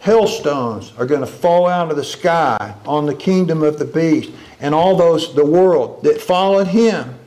[0.00, 4.30] hailstones are going to fall out of the sky on the kingdom of the beast
[4.60, 7.18] and all those, the world that followed him.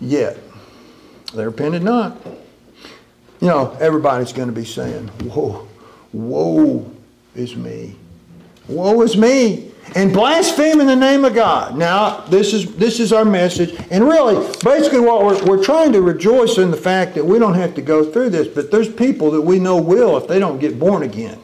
[0.00, 0.38] Yet,
[1.34, 2.16] they repented not.
[3.40, 5.66] You know, everybody's going to be saying, Whoa
[6.12, 6.90] Woe
[7.34, 7.96] is me.
[8.68, 9.69] Woe is me.
[9.96, 11.76] And blaspheme in the name of God.
[11.76, 13.74] Now, this is this is our message.
[13.90, 17.54] And really, basically what we're, we're trying to rejoice in the fact that we don't
[17.54, 20.60] have to go through this, but there's people that we know will if they don't
[20.60, 21.40] get born again.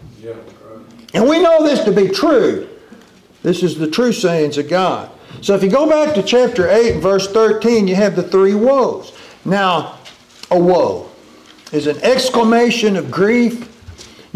[1.12, 2.68] And we know this to be true.
[3.42, 5.10] This is the true sayings of God.
[5.40, 8.54] So if you go back to chapter 8 and verse 13, you have the three
[8.54, 9.12] woes.
[9.44, 9.98] Now,
[10.50, 11.08] a woe
[11.72, 13.75] is an exclamation of grief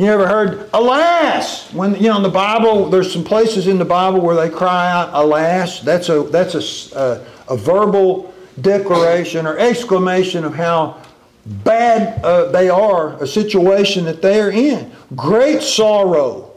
[0.00, 1.70] you ever heard, alas?
[1.72, 4.90] When, you know, in the Bible, there's some places in the Bible where they cry
[4.90, 5.80] out, alas.
[5.80, 8.32] That's a, that's a, a, a verbal
[8.62, 11.02] declaration or exclamation of how
[11.44, 14.90] bad uh, they are, a situation that they are in.
[15.14, 16.52] Great sorrow.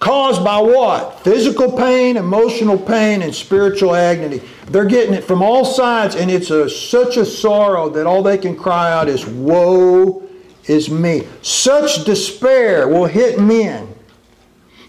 [0.00, 1.20] Caused by what?
[1.24, 4.40] Physical pain, emotional pain, and spiritual agony.
[4.68, 8.38] They're getting it from all sides, and it's a, such a sorrow that all they
[8.38, 10.28] can cry out is, Woe
[10.68, 11.26] is me.
[11.42, 13.94] Such despair will hit men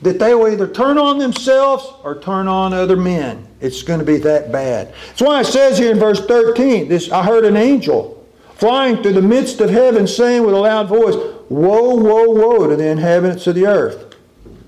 [0.01, 3.47] that they will either turn on themselves or turn on other men.
[3.59, 4.93] It's going to be that bad.
[5.09, 8.15] That's why it says here in verse 13, this I heard an angel
[8.55, 11.15] flying through the midst of heaven saying with a loud voice,
[11.49, 14.15] Woe, woe, woe to the inhabitants of the earth.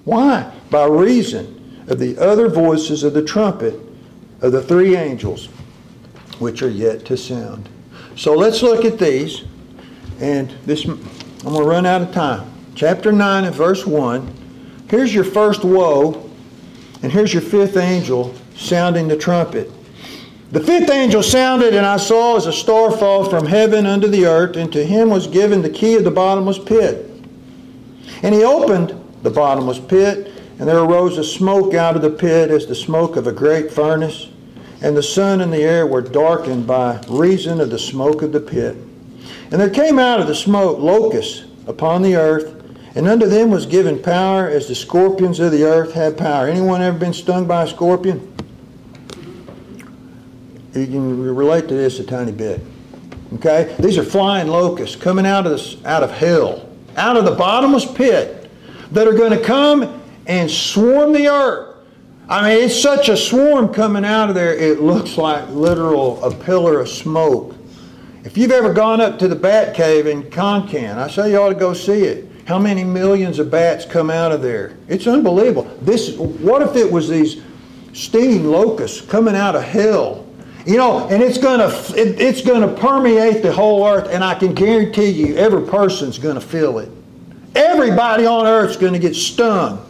[0.04, 0.52] Why?
[0.70, 3.76] By reason of the other voices of the trumpet
[4.42, 5.48] of the three angels
[6.40, 7.70] which are yet to sound.
[8.16, 9.44] So let's look at these.
[10.22, 11.00] And this, I'm
[11.42, 12.48] going to run out of time.
[12.76, 14.86] Chapter 9 and verse 1.
[14.88, 16.30] Here's your first woe,
[17.02, 19.72] and here's your fifth angel sounding the trumpet.
[20.52, 24.28] The fifth angel sounded, and I saw as a star fall from heaven unto the
[24.28, 27.10] earth, and to him was given the key of the bottomless pit.
[28.22, 32.52] And he opened the bottomless pit, and there arose a smoke out of the pit
[32.52, 34.28] as the smoke of a great furnace,
[34.84, 38.40] and the sun and the air were darkened by reason of the smoke of the
[38.40, 38.78] pit.
[39.52, 42.56] And there came out of the smoke locusts, upon the earth,
[42.96, 46.48] and unto them was given power as the scorpions of the earth have power.
[46.48, 48.28] Anyone ever been stung by a scorpion?
[50.74, 52.62] You can relate to this a tiny bit.
[53.36, 53.76] Okay?
[53.80, 57.86] These are flying locusts coming out of, this, out of hell, out of the bottomless
[57.86, 58.50] pit,
[58.92, 61.78] that are going to come and swarm the earth.
[62.28, 66.34] I mean, it's such a swarm coming out of there, it looks like literal a
[66.34, 67.56] pillar of smoke.
[68.24, 71.50] If you've ever gone up to the bat cave in Concan, I say you ought
[71.50, 72.28] to go see it.
[72.46, 74.78] How many millions of bats come out of there?
[74.88, 75.64] It's unbelievable.
[75.82, 77.42] This, what if it was these
[77.94, 80.28] stinging locusts coming out of hell?
[80.68, 84.54] You know, and it's gonna it, it's gonna permeate the whole earth, and I can
[84.54, 86.90] guarantee you, every person's gonna feel it.
[87.56, 89.84] Everybody on earth's gonna get stung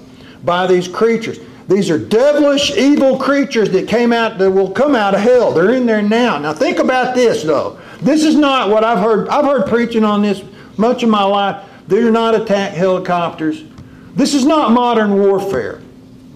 [0.46, 1.40] by these creatures.
[1.68, 5.52] These are devilish, evil creatures that came out that will come out of hell.
[5.52, 6.38] They're in there now.
[6.38, 7.78] Now think about this though.
[8.02, 9.30] This is not what I've heard.
[9.30, 10.44] I've heard preaching on this
[10.78, 11.68] much of my life.
[11.88, 13.64] They're not attack helicopters.
[14.16, 15.82] This is not modern warfare.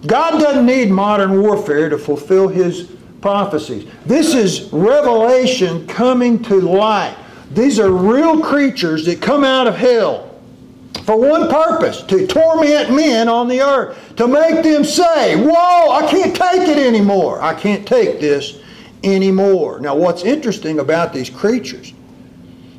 [0.06, 3.90] God doesn't need modern warfare to fulfill his prophecies.
[4.04, 7.16] This is revelation coming to light.
[7.52, 10.26] These are real creatures that come out of hell
[11.04, 16.06] for one purpose to torment men on the earth, to make them say, Whoa, I
[16.10, 17.40] can't take it anymore.
[17.40, 18.58] I can't take this
[19.06, 19.80] anymore.
[19.80, 21.92] Now, what's interesting about these creatures,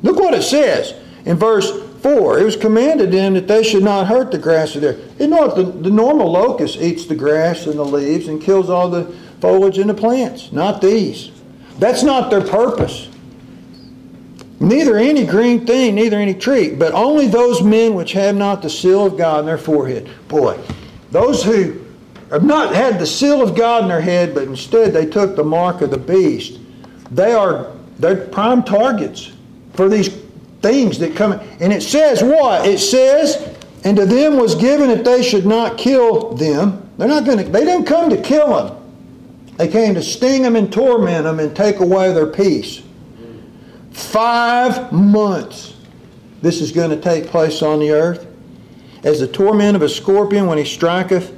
[0.02, 1.70] look what it says in verse
[2.02, 4.98] 4 it was commanded them that they should not hurt the grass of there.
[5.18, 5.48] You know?
[5.48, 9.04] The, the normal locust eats the grass and the leaves and kills all the
[9.40, 11.30] foliage in the plants, not these.
[11.78, 13.08] That's not their purpose.
[14.60, 18.70] Neither any green thing, neither any tree, but only those men which have not the
[18.70, 20.10] seal of God in their forehead.
[20.26, 20.58] Boy,
[21.12, 21.84] those who
[22.30, 25.44] have not had the seal of God in their head, but instead they took the
[25.44, 26.58] mark of the beast,
[27.10, 29.32] they are they're prime targets
[29.74, 30.08] for these
[30.62, 31.32] things that come.
[31.60, 32.66] And it says what?
[32.66, 36.90] It says, and to them was given that they should not kill them.
[36.98, 37.44] They're not going to.
[37.44, 38.76] They didn't come to kill them.
[39.56, 42.82] They came to sting them and torment them and take away their peace.
[43.90, 45.74] Five months
[46.40, 48.26] this is going to take place on the earth.
[49.02, 51.34] As the torment of a scorpion when he striketh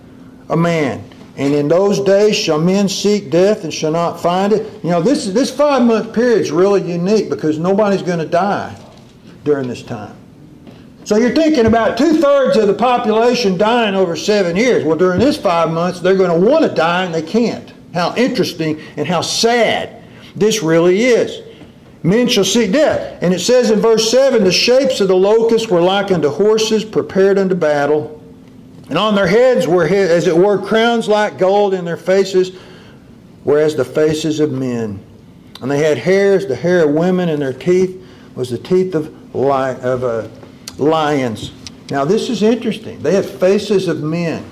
[0.50, 1.02] a man.
[1.36, 4.84] And in those days shall men seek death and shall not find it.
[4.84, 8.76] You know, this, this five month period is really unique because nobody's going to die
[9.44, 10.16] during this time.
[11.04, 14.84] So you're thinking about two thirds of the population dying over seven years.
[14.84, 17.72] Well, during this five months, they're going to want to die and they can't.
[17.94, 20.02] How interesting and how sad
[20.36, 21.42] this really is.
[22.02, 23.22] Men shall seek death.
[23.22, 26.84] And it says in verse 7 the shapes of the locusts were like unto horses
[26.84, 28.19] prepared unto battle.
[28.90, 32.59] And on their heads were, as it were, crowns like gold, in their faces
[33.44, 35.00] were as the faces of men.
[35.62, 39.07] And they had hairs, the hair of women, and their teeth was the teeth of,
[39.33, 40.29] li- of uh,
[40.76, 41.53] lions.
[41.88, 43.00] Now, this is interesting.
[43.00, 44.42] They have faces of men.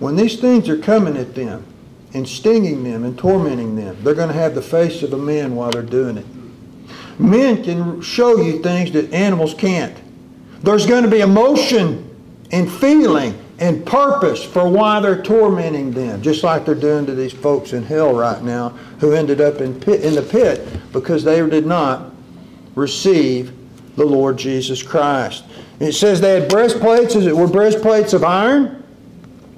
[0.00, 1.64] When these things are coming at them
[2.12, 5.54] and stinging them and tormenting them, they're going to have the face of a man
[5.54, 6.26] while they're doing it.
[7.20, 9.96] Men can show you things that animals can't.
[10.64, 12.09] There's going to be emotion
[12.52, 17.32] and feeling and purpose for why they're tormenting them, just like they're doing to these
[17.32, 21.46] folks in hell right now who ended up in, pit, in the pit because they
[21.48, 22.10] did not
[22.74, 23.52] receive
[23.96, 25.44] the Lord Jesus Christ.
[25.78, 28.82] It says they had breastplates, as it were breastplates of iron,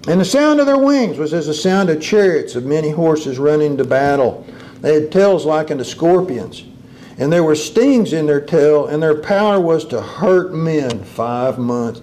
[0.09, 3.39] and the sound of their wings was as the sound of chariots of many horses
[3.39, 4.45] running to battle.
[4.81, 6.65] They had tails like unto scorpions,
[7.19, 11.59] and there were stings in their tail, and their power was to hurt men five
[11.59, 12.01] months.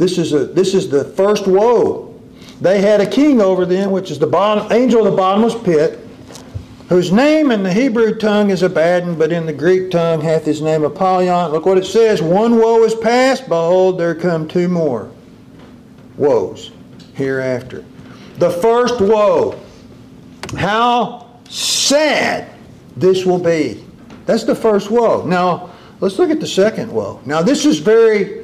[0.00, 2.18] This is, a, this is the first woe.
[2.58, 4.26] They had a king over them, which is the
[4.70, 6.00] angel of the bottomless pit,
[6.88, 10.62] whose name in the Hebrew tongue is Abaddon, but in the Greek tongue hath his
[10.62, 11.52] name Apollyon.
[11.52, 12.22] Look what it says.
[12.22, 15.12] One woe is past, behold, there come two more
[16.16, 16.70] woes
[17.12, 17.84] hereafter.
[18.38, 19.60] The first woe.
[20.56, 22.50] How sad
[22.96, 23.84] this will be.
[24.24, 25.26] That's the first woe.
[25.26, 27.20] Now, let's look at the second woe.
[27.26, 28.39] Now, this is very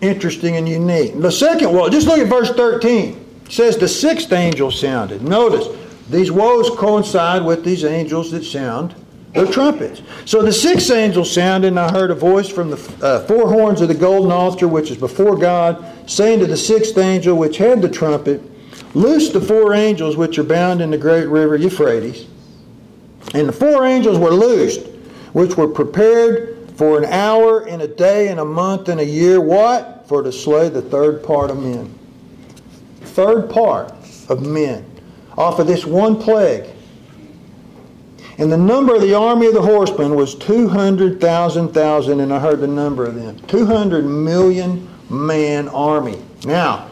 [0.00, 1.20] interesting and unique.
[1.20, 3.42] The second woe, just look at verse 13.
[3.46, 5.22] It says the sixth angel sounded.
[5.22, 5.68] Notice,
[6.08, 8.94] these woes coincide with these angels that sound
[9.32, 10.02] their trumpets.
[10.24, 13.80] So the sixth angel sounded, and I heard a voice from the uh, four horns
[13.80, 17.80] of the golden altar, which is before God, saying to the sixth angel which had
[17.80, 18.42] the trumpet,
[18.94, 22.26] Loose the four angels which are bound in the great river Euphrates.
[23.34, 24.86] And the four angels were loosed,
[25.32, 29.38] which were prepared for an hour in a day in a month in a year.
[29.38, 30.08] What?
[30.08, 31.94] For to slay the third part of men.
[33.02, 33.92] Third part
[34.30, 34.86] of men.
[35.36, 36.64] Off of this one plague.
[38.38, 42.66] And the number of the army of the horsemen was 200,000,000, and I heard the
[42.66, 43.36] number of them.
[43.46, 46.16] 200 million man army.
[46.46, 46.86] Now,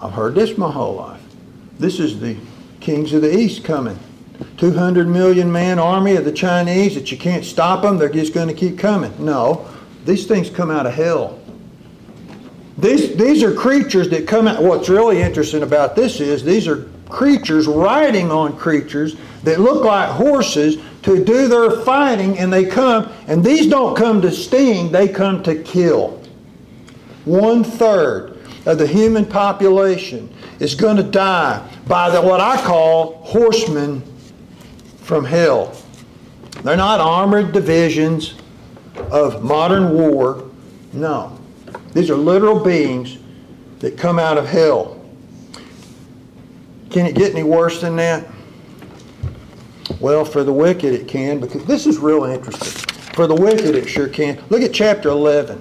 [0.00, 1.20] I've heard this my whole life.
[1.80, 2.36] This is the
[2.78, 3.98] kings of the east coming.
[4.56, 8.48] 200 million man army of the Chinese that you can't stop them, they're just going
[8.48, 9.12] to keep coming.
[9.18, 9.68] No,
[10.04, 11.38] these things come out of hell.
[12.78, 14.62] These, these are creatures that come out.
[14.62, 20.08] What's really interesting about this is these are creatures riding on creatures that look like
[20.08, 25.08] horses to do their fighting, and they come, and these don't come to sting, they
[25.08, 26.22] come to kill.
[27.24, 33.22] One third of the human population is going to die by the, what I call
[33.24, 34.02] horsemen
[35.10, 35.76] from hell.
[36.62, 38.36] They're not armored divisions
[39.10, 40.48] of modern war.
[40.92, 41.36] No.
[41.94, 43.18] These are literal beings
[43.80, 45.04] that come out of hell.
[46.90, 48.24] Can it get any worse than that?
[49.98, 52.94] Well, for the wicked it can, because this is real interesting.
[53.12, 54.40] For the wicked it sure can.
[54.48, 55.60] Look at chapter 11.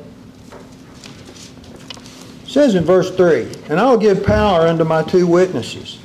[2.44, 5.98] It says in verse 3, And I will give power unto my two witnesses,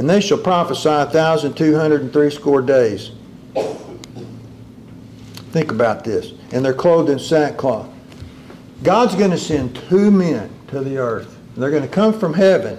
[0.00, 3.10] and they shall prophesy a thousand two hundred and threescore days.
[5.50, 6.32] Think about this.
[6.52, 7.86] And they're clothed in sackcloth.
[8.82, 11.38] God's going to send two men to the earth.
[11.54, 12.78] They're going to come from heaven.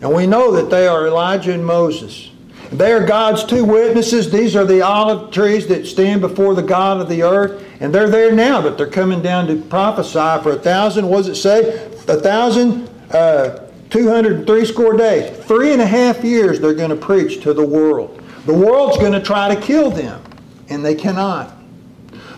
[0.00, 2.32] And we know that they are Elijah and Moses.
[2.72, 4.32] They are God's two witnesses.
[4.32, 7.64] These are the olive trees that stand before the God of the earth.
[7.78, 11.28] And they're there now, but they're coming down to prophesy for a thousand, what does
[11.28, 11.86] it say?
[12.08, 15.36] A thousand, uh, 203 score days.
[15.44, 18.22] Three and a half years they're going to preach to the world.
[18.46, 20.22] The world's going to try to kill them,
[20.68, 21.56] and they cannot.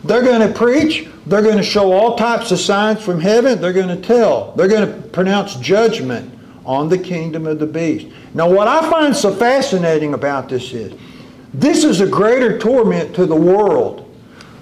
[0.05, 1.09] They're going to preach.
[1.27, 3.61] They're going to show all types of signs from heaven.
[3.61, 4.53] They're going to tell.
[4.53, 8.09] They're going to pronounce judgment on the kingdom of the beast.
[8.35, 10.99] Now, what I find so fascinating about this is
[11.55, 14.09] this is a greater torment to the world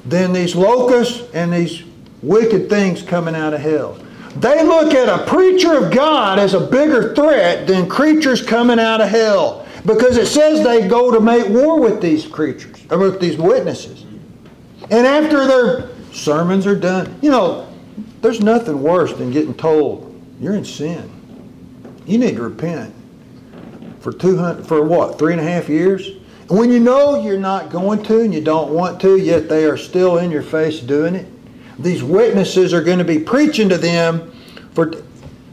[0.05, 1.85] than these locusts and these
[2.23, 3.99] wicked things coming out of hell.
[4.37, 9.01] They look at a preacher of God as a bigger threat than creatures coming out
[9.01, 13.21] of hell because it says they go to make war with these creatures, or with
[13.21, 14.05] these witnesses.
[14.91, 17.67] And after their sermons are done, you know,
[18.21, 20.07] there's nothing worse than getting told
[20.41, 21.11] you're in sin.
[22.07, 22.95] You need to repent
[24.01, 26.09] for two hundred for what three and a half years.
[26.49, 29.65] And when you know you're not going to and you don't want to, yet they
[29.65, 31.27] are still in your face doing it,
[31.83, 34.33] these witnesses are going to be preaching to them.
[34.75, 34.93] For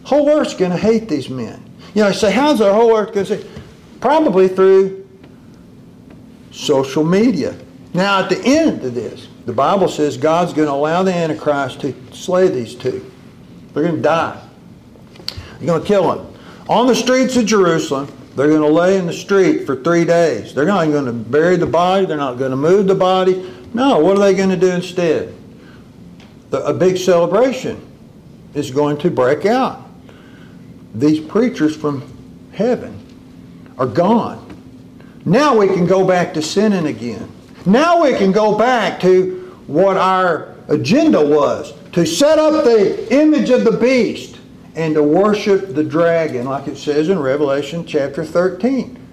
[0.03, 1.63] whole earth's going to hate these men.
[1.93, 3.49] You know, I say, how's the whole earth going to say?
[3.99, 5.07] Probably through
[6.51, 7.57] social media.
[7.93, 11.81] Now, at the end of this, the Bible says God's going to allow the Antichrist
[11.81, 13.09] to slay these two.
[13.73, 14.41] They're going to die.
[15.57, 16.33] He's going to kill them.
[16.69, 20.53] On the streets of Jerusalem, they're going to lay in the street for three days.
[20.53, 22.05] They're not going to bury the body.
[22.05, 23.51] They're not going to move the body.
[23.73, 25.33] No, what are they going to do instead?
[26.51, 27.81] A big celebration
[28.53, 29.83] is going to break out.
[30.95, 32.03] These preachers from
[32.53, 33.03] heaven
[33.77, 34.43] are gone.
[35.25, 37.29] Now we can go back to sinning again.
[37.65, 43.49] Now we can go back to what our agenda was to set up the image
[43.49, 44.37] of the beast
[44.75, 49.06] and to worship the dragon, like it says in Revelation chapter 13.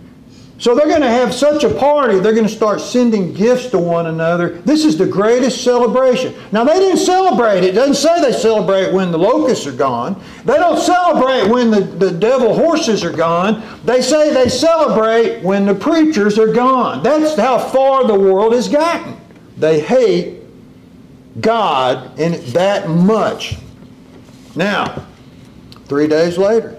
[0.59, 3.79] So they're going to have such a party, they're going to start sending gifts to
[3.79, 4.51] one another.
[4.61, 6.33] This is the greatest celebration.
[6.53, 7.65] Now, they didn't celebrate.
[7.65, 10.23] It doesn't say they celebrate when the locusts are gone.
[10.45, 13.65] They don't celebrate when the, the devil horses are gone.
[13.85, 17.03] They say they celebrate when the preachers are gone.
[17.03, 19.21] That's how far the world has gotten.
[19.57, 20.43] They hate
[21.41, 23.57] God in that much.
[24.55, 25.05] Now,
[25.87, 26.79] three days later,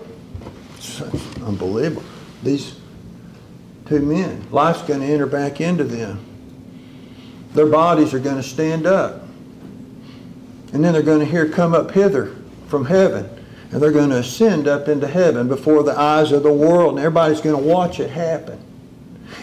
[1.46, 2.04] unbelievable.
[2.42, 2.75] These
[3.86, 4.48] two men.
[4.52, 6.24] Life's going to enter back into them.
[7.54, 9.24] Their bodies are going to stand up.
[10.74, 12.36] And then they're going to hear, Come up hither
[12.68, 13.30] from heaven.
[13.72, 16.92] And they're going to ascend up into heaven before the eyes of the world.
[16.92, 18.60] And everybody's going to watch it happen.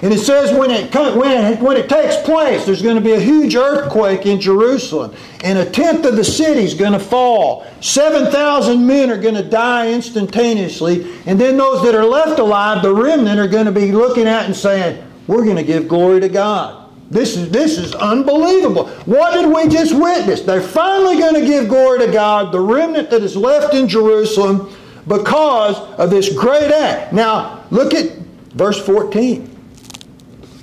[0.00, 3.20] And it says when it, when, when it takes place, there's going to be a
[3.20, 5.14] huge earthquake in Jerusalem.
[5.44, 7.66] And a tenth of the city is going to fall.
[7.80, 11.18] 7,000 men are going to die instantaneously.
[11.26, 14.46] And then those that are left alive, the remnant, are going to be looking at
[14.46, 16.82] and saying, We're going to give glory to God.
[17.12, 18.88] This is, this is unbelievable.
[19.04, 20.40] What did we just witness?
[20.40, 24.74] They're finally going to give glory to God, the remnant that is left in Jerusalem,
[25.06, 27.12] because of this great act.
[27.12, 28.16] Now, look at
[28.54, 29.51] verse 14.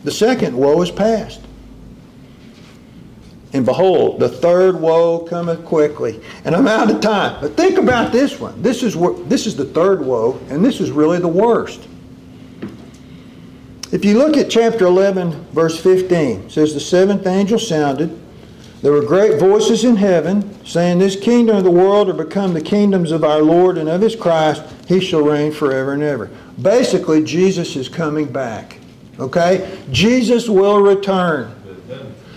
[0.10, 1.40] The second woe is past.
[3.54, 6.20] And behold, the third woe cometh quickly.
[6.46, 7.40] And I'm out of time.
[7.40, 8.60] But think about this one.
[8.60, 11.88] This is, what this is the third woe, and this is really the worst.
[13.92, 18.20] If you look at chapter 11, verse 15, it says, The seventh angel sounded.
[18.82, 22.62] There were great voices in heaven, saying, This kingdom of the world are become the
[22.62, 24.64] kingdoms of our Lord and of his Christ.
[24.88, 26.32] He shall reign forever and ever.
[26.60, 28.79] Basically, Jesus is coming back.
[29.20, 29.80] Okay?
[29.92, 31.56] Jesus will return.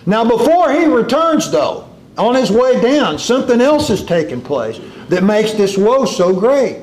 [0.04, 5.22] Now, before he returns, though, on his way down, something else is taking place that
[5.22, 6.78] makes this woe so great.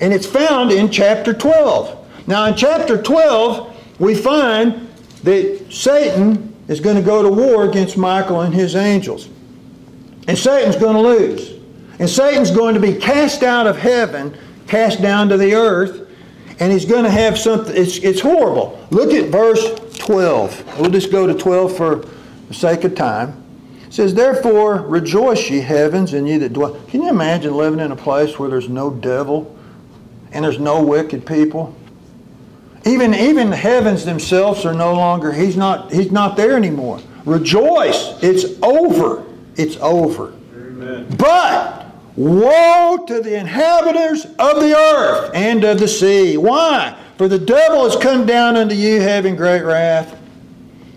[0.00, 2.26] And it's found in chapter 12.
[2.26, 4.88] Now, in chapter 12, we find
[5.22, 9.28] that Satan is going to go to war against Michael and his angels.
[10.26, 11.60] And Satan's going to lose.
[11.98, 16.08] And Satan's going to be cast out of heaven, cast down to the earth,
[16.60, 17.74] and he's going to have something.
[17.74, 18.86] It's, it's horrible.
[18.90, 19.64] Look at verse
[19.98, 20.78] 12.
[20.78, 22.04] We'll just go to 12 for
[22.48, 23.42] the sake of time.
[23.86, 26.78] It says, Therefore rejoice, ye heavens, and ye that dwell.
[26.88, 29.56] Can you imagine living in a place where there's no devil
[30.32, 31.74] and there's no wicked people?
[32.84, 37.00] Even, even the heavens themselves are no longer, he's not, he's not there anymore.
[37.24, 38.22] Rejoice.
[38.22, 39.24] It's over.
[39.56, 40.34] It's over.
[40.54, 41.06] Amen.
[41.16, 41.79] But
[42.20, 46.36] woe to the inhabitants of the earth and of the sea.
[46.36, 46.98] Why?
[47.16, 50.18] For the devil has come down unto you having great wrath,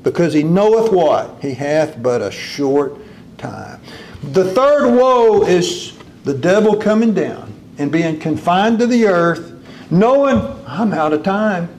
[0.04, 1.38] because he knoweth what?
[1.42, 2.98] He hath but a short
[3.38, 3.80] time.
[4.22, 9.52] The third woe is the devil coming down and being confined to the earth
[9.90, 11.70] knowing I'm out of time.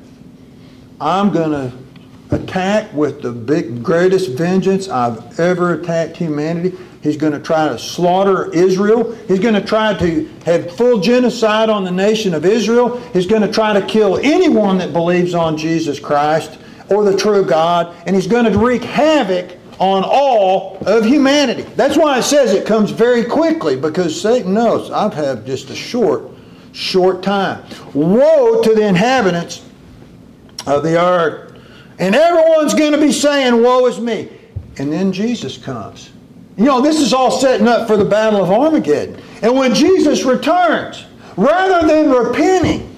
[1.01, 1.77] I'm going to
[2.31, 6.79] attack with the big, greatest vengeance I've ever attacked humanity.
[7.05, 9.15] He's going to try to slaughter Israel.
[9.29, 12.99] He's going to try to have full genocide on the nation of Israel.
[13.13, 17.45] He's going to try to kill anyone that believes on Jesus Christ or the true
[17.45, 17.95] God.
[18.07, 21.65] And he's going to wreak havoc on all of humanity.
[21.77, 25.77] That's why it says it comes very quickly because Satan knows I've had just a
[25.77, 26.31] short
[26.73, 27.67] short time.
[27.93, 29.63] Woe to the inhabitants
[30.67, 31.55] of the earth.
[31.99, 34.31] And everyone's going to be saying, Woe is me.
[34.79, 36.14] And then Jesus comes.
[36.57, 39.21] You know, this is all setting up for the Battle of Armageddon.
[39.43, 41.05] And when Jesus returns,
[41.37, 42.95] rather than repenting,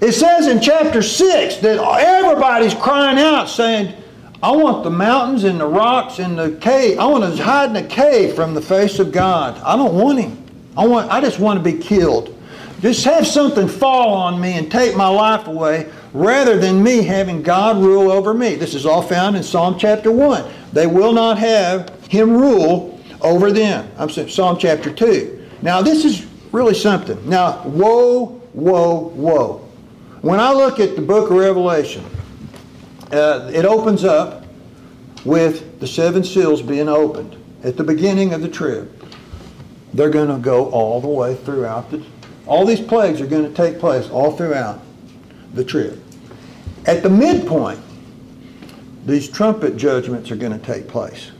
[0.00, 3.94] it says in chapter 6 that everybody's crying out saying,
[4.42, 6.98] I want the mountains and the rocks and the cave.
[6.98, 9.60] I want to hide in a cave from the face of God.
[9.64, 10.44] I don't want him.
[10.76, 12.34] I want I just want to be killed.
[12.80, 17.42] Just have something fall on me and take my life away rather than me having
[17.42, 18.54] God rule over me.
[18.54, 20.48] This is all found in Psalm chapter 1.
[20.72, 23.90] They will not have him rule over them.
[23.98, 25.46] I'm saying Psalm chapter 2.
[25.62, 27.28] Now, this is really something.
[27.28, 29.58] Now, whoa, whoa, whoa.
[30.20, 32.04] When I look at the book of Revelation,
[33.12, 34.44] uh, it opens up
[35.24, 38.92] with the seven seals being opened at the beginning of the trip.
[39.94, 42.04] They're going to go all the way throughout the
[42.48, 44.80] all these plagues are going to take place all throughout
[45.52, 45.98] the trip.
[46.86, 47.78] At the midpoint,
[49.04, 51.30] these trumpet judgments are going to take place.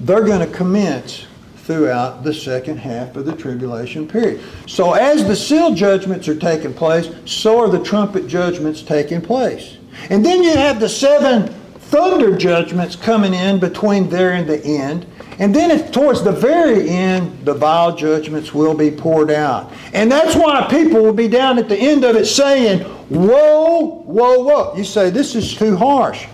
[0.00, 1.26] They're going to commence
[1.58, 4.40] throughout the second half of the tribulation period.
[4.66, 9.76] So as the seal judgments are taking place, so are the trumpet judgments taking place.
[10.10, 11.48] And then you have the seven
[11.86, 15.06] thunder judgments coming in between there and the end.
[15.38, 19.72] And then towards the very end, the vial judgments will be poured out.
[19.92, 24.40] And that's why people will be down at the end of it saying, Whoa, whoa,
[24.40, 24.76] whoa.
[24.76, 26.26] You say, This is too harsh.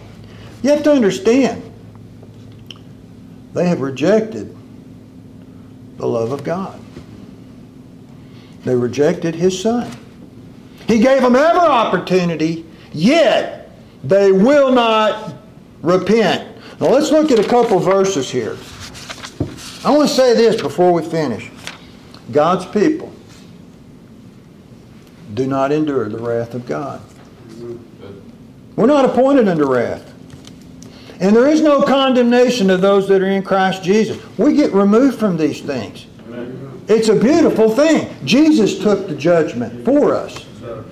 [0.63, 1.63] You have to understand,
[3.55, 4.57] they have rejected
[5.99, 6.81] the love of God.
[8.65, 9.91] They rejected His Son.
[10.87, 13.71] He gave them every opportunity, yet
[14.05, 15.35] they will not
[15.81, 16.49] repent.
[16.81, 18.57] Now let's look at a couple verses here.
[19.85, 21.51] I want to say this before we finish.
[22.31, 23.13] God's people
[25.35, 27.01] do not endure the wrath of God.
[28.77, 30.12] We're not appointed unto wrath.
[31.23, 34.21] And there is no condemnation of those that are in Christ Jesus.
[34.39, 36.07] We get removed from these things.
[36.89, 38.13] It's a beautiful thing.
[38.25, 40.45] Jesus took the judgment for us.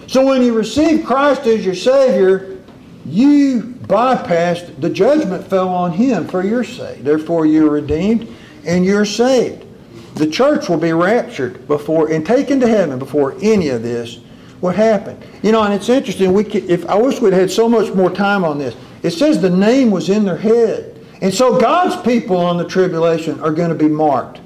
[0.06, 2.58] So when you receive Christ as your Savior,
[3.04, 7.02] you bypassed, the judgment fell on Him for your sake.
[7.02, 8.32] Therefore, you're redeemed
[8.64, 9.66] and you're saved.
[10.14, 14.20] The church will be raptured before and taken to heaven before any of this
[14.60, 15.20] would happen.
[15.42, 16.32] You know, and it's interesting.
[16.32, 18.76] We could, if I wish we'd had so much more time on this.
[19.02, 23.40] It says the name was in their head, and so God's people on the tribulation
[23.40, 24.40] are going to be marked.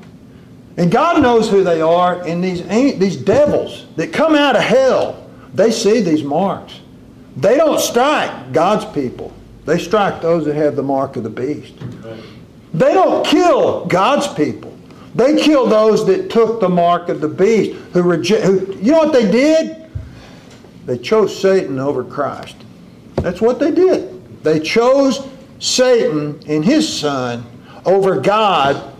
[0.76, 2.66] And God knows who they are, and these
[2.98, 6.80] these devils that come out of hell, they see these marks.
[7.36, 9.32] They don't strike God's people.
[9.64, 11.74] They strike those that have the mark of the beast.
[12.72, 14.76] They don't kill God's people.
[15.14, 17.80] They kill those that took the mark of the beast.
[17.92, 19.90] Who, reject, who You know what they did?
[20.86, 22.56] They chose Satan over Christ.
[23.16, 24.13] That's what they did.
[24.44, 25.26] They chose
[25.58, 27.44] Satan and his son
[27.84, 28.94] over God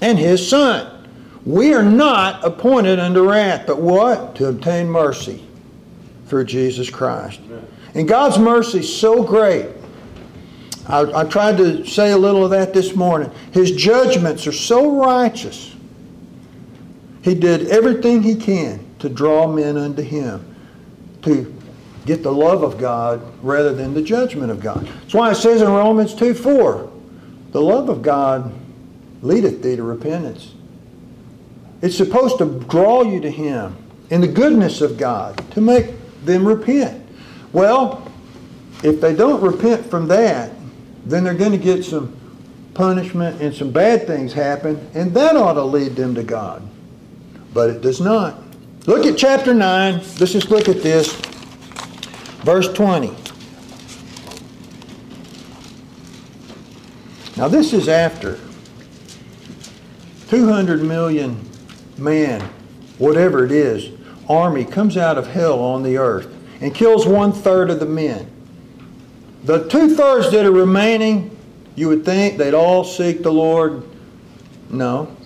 [0.00, 1.08] and his son.
[1.44, 4.36] We are not appointed unto wrath, but what?
[4.36, 5.44] To obtain mercy
[6.26, 7.40] through Jesus Christ.
[7.94, 9.66] And God's mercy is so great.
[10.86, 13.30] I, I, tried to say a little of that this morning.
[13.50, 15.74] His judgments are so righteous.
[17.22, 20.44] He did everything he can to draw men unto him,
[21.22, 21.52] to
[22.06, 24.86] get the love of God rather than the judgment of God.
[24.86, 26.90] That's why it says in Romans 2 4,
[27.52, 28.52] the love of God
[29.22, 30.54] leadeth thee to repentance.
[31.82, 33.76] It's supposed to draw you to Him
[34.10, 35.90] in the goodness of God to make
[36.24, 37.06] them repent.
[37.52, 38.10] Well,
[38.82, 40.52] if they don't repent from that,
[41.04, 42.16] then they're going to get some
[42.74, 46.62] punishment and some bad things happen, and that ought to lead them to God.
[47.52, 48.38] But it does not.
[48.86, 49.94] Look at chapter 9.
[49.94, 51.20] Let's just look at this.
[52.42, 53.14] Verse 20.
[57.36, 58.38] Now, this is after
[60.28, 61.48] 200 million
[61.96, 62.40] man,
[62.98, 63.90] whatever it is,
[64.28, 68.30] army comes out of hell on the earth and kills one third of the men.
[69.44, 71.36] The two thirds that are remaining,
[71.74, 73.82] you would think they'd all seek the Lord.
[74.68, 75.16] No.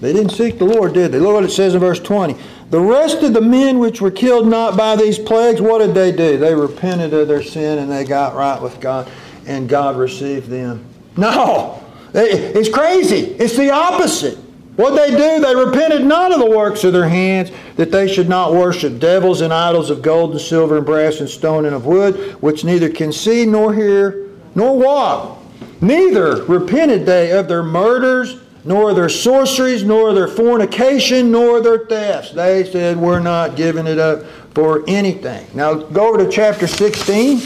[0.00, 1.18] They didn't seek the Lord, did they?
[1.18, 2.36] Look what it says in verse 20.
[2.70, 6.10] The rest of the men which were killed not by these plagues, what did they
[6.10, 6.36] do?
[6.36, 9.08] They repented of their sin and they got right with God,
[9.46, 10.84] and God received them.
[11.16, 11.82] No!
[12.12, 13.36] It's crazy.
[13.38, 14.38] It's the opposite.
[14.76, 18.28] What they do, they repented not of the works of their hands, that they should
[18.28, 21.86] not worship devils and idols of gold and silver and brass and stone and of
[21.86, 25.38] wood, which neither can see nor hear nor walk.
[25.80, 32.32] Neither repented they of their murders, nor their sorceries, nor their fornication, nor their thefts.
[32.32, 35.46] They said, We're not giving it up for anything.
[35.54, 37.40] Now go over to chapter 16.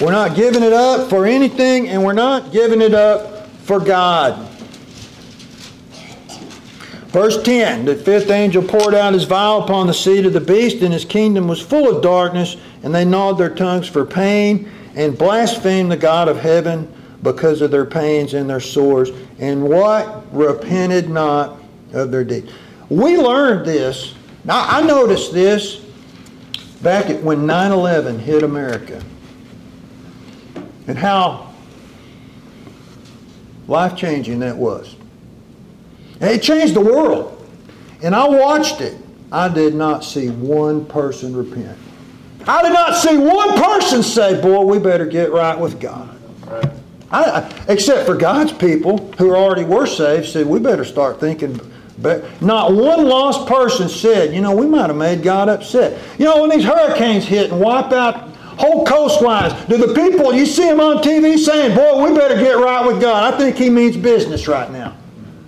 [0.00, 4.48] We're not giving it up for anything, and we're not giving it up for God.
[7.08, 10.82] Verse 10 The fifth angel poured out his vial upon the seat of the beast,
[10.82, 15.18] and his kingdom was full of darkness, and they gnawed their tongues for pain and
[15.18, 16.90] blasphemed the God of heaven
[17.22, 20.24] because of their pains and their sores, and what?
[20.32, 21.60] Repented not
[21.92, 22.50] of their deeds.
[22.88, 24.14] We learned this.
[24.44, 25.84] Now, I noticed this
[26.82, 29.02] back at when 9 11 hit America,
[30.86, 31.52] and how
[33.68, 34.96] life changing that was.
[36.20, 37.36] And it changed the world.
[38.02, 38.96] And I watched it.
[39.32, 41.78] I did not see one person repent.
[42.46, 46.19] I did not see one person say, Boy, we better get right with God.
[47.10, 51.60] I, except for God's people who already were saved said, We better start thinking.
[51.98, 56.00] But not one lost person said, You know, we might have made God upset.
[56.18, 60.46] You know, when these hurricanes hit and wipe out whole coastlines, do the people, you
[60.46, 63.34] see them on TV saying, Boy, we better get right with God?
[63.34, 64.96] I think he means business right now.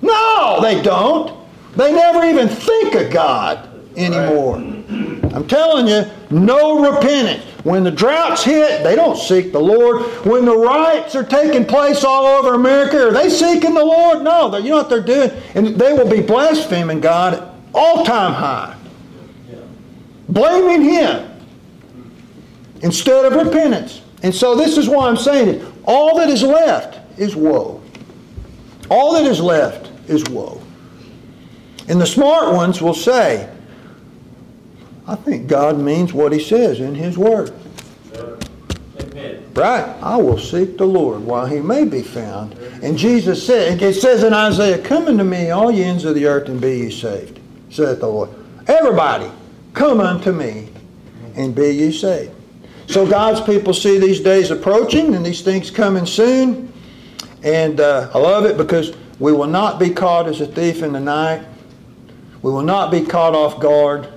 [0.03, 1.39] No, they don't.
[1.77, 4.57] They never even think of God anymore.
[4.57, 7.45] I'm telling you, no repentance.
[7.65, 10.03] When the droughts hit, they don't seek the Lord.
[10.27, 14.23] When the riots are taking place all over America, are they seeking the Lord?
[14.23, 15.31] No, you know what they're doing?
[15.55, 18.77] And they will be blaspheming God all time high.
[20.29, 21.31] Blaming Him
[22.83, 24.03] instead of repentance.
[24.23, 25.73] And so this is why I'm saying it.
[25.85, 27.81] All that is left is woe.
[28.91, 30.61] All that is left is woe.
[31.89, 33.52] And the smart ones will say,
[35.13, 37.53] I think God means what he says in his word.
[39.55, 39.85] Right?
[40.01, 42.55] I will seek the Lord while he may be found.
[42.83, 46.25] And Jesus said, it says in Isaiah, Come unto me, all ye ends of the
[46.25, 47.39] earth, and be ye saved,
[47.69, 48.31] saith the Lord.
[48.67, 49.31] Everybody,
[49.75, 50.71] come unto me,
[51.37, 52.33] and be ye saved.
[52.87, 56.73] So God's people see these days approaching and these things coming soon.
[57.43, 60.95] And uh, I love it because we will not be caught as a thief in
[60.95, 61.47] the night.
[62.41, 64.09] We will not be caught off guard.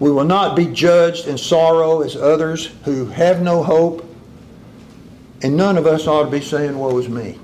[0.00, 4.04] We will not be judged in sorrow as others who have no hope.
[5.42, 7.38] And none of us ought to be saying, Woe is me.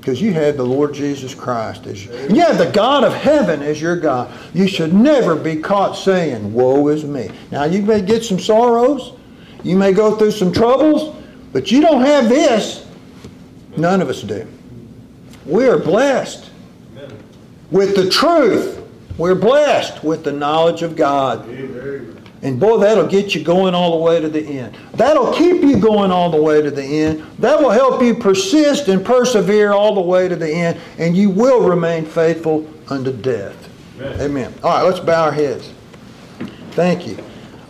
[0.00, 3.62] Because you have the Lord Jesus Christ as your, you have the God of heaven
[3.62, 4.30] as your God.
[4.52, 7.30] You should never be caught saying, Woe is me.
[7.50, 9.14] Now you may get some sorrows,
[9.62, 11.16] you may go through some troubles,
[11.52, 12.86] but you don't have this.
[13.76, 14.46] None of us do.
[15.46, 16.50] We are blessed
[17.70, 18.83] with the truth.
[19.16, 21.48] We're blessed with the knowledge of God.
[22.44, 24.76] And boy, that'll get you going all the way to the end.
[24.92, 27.24] That'll keep you going all the way to the end.
[27.38, 31.30] That will help you persist and persevere all the way to the end, and you
[31.30, 33.70] will remain faithful unto death.
[33.98, 34.20] Amen.
[34.20, 34.54] Amen.
[34.62, 35.72] All right, let's bow our heads.
[36.72, 37.16] Thank you.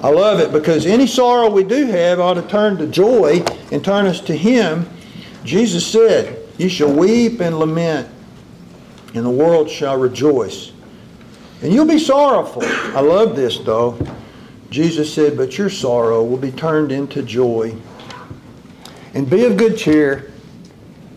[0.01, 3.85] I love it because any sorrow we do have ought to turn to joy and
[3.85, 4.89] turn us to Him.
[5.45, 8.09] Jesus said, You shall weep and lament,
[9.15, 10.73] and the world shall rejoice.
[11.65, 12.63] And you'll be sorrowful.
[12.63, 13.99] I love this though.
[14.69, 17.75] Jesus said, But your sorrow will be turned into joy.
[19.15, 20.31] And be of good cheer,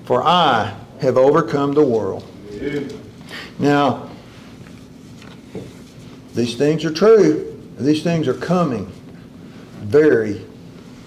[0.05, 2.25] for I have overcome the world.
[3.59, 4.09] Now,
[6.33, 7.61] these things are true.
[7.77, 8.85] These things are coming
[9.79, 10.45] very,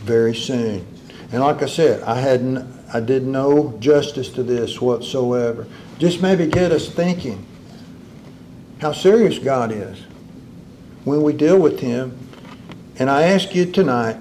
[0.01, 0.87] very soon.
[1.33, 2.59] And like I said, I hadn't,
[2.93, 5.67] I did no justice to this whatsoever.
[5.99, 7.47] Just maybe get us thinking
[8.81, 9.99] how serious God is
[11.05, 12.17] when we deal with Him.
[12.99, 14.17] And I ask you tonight,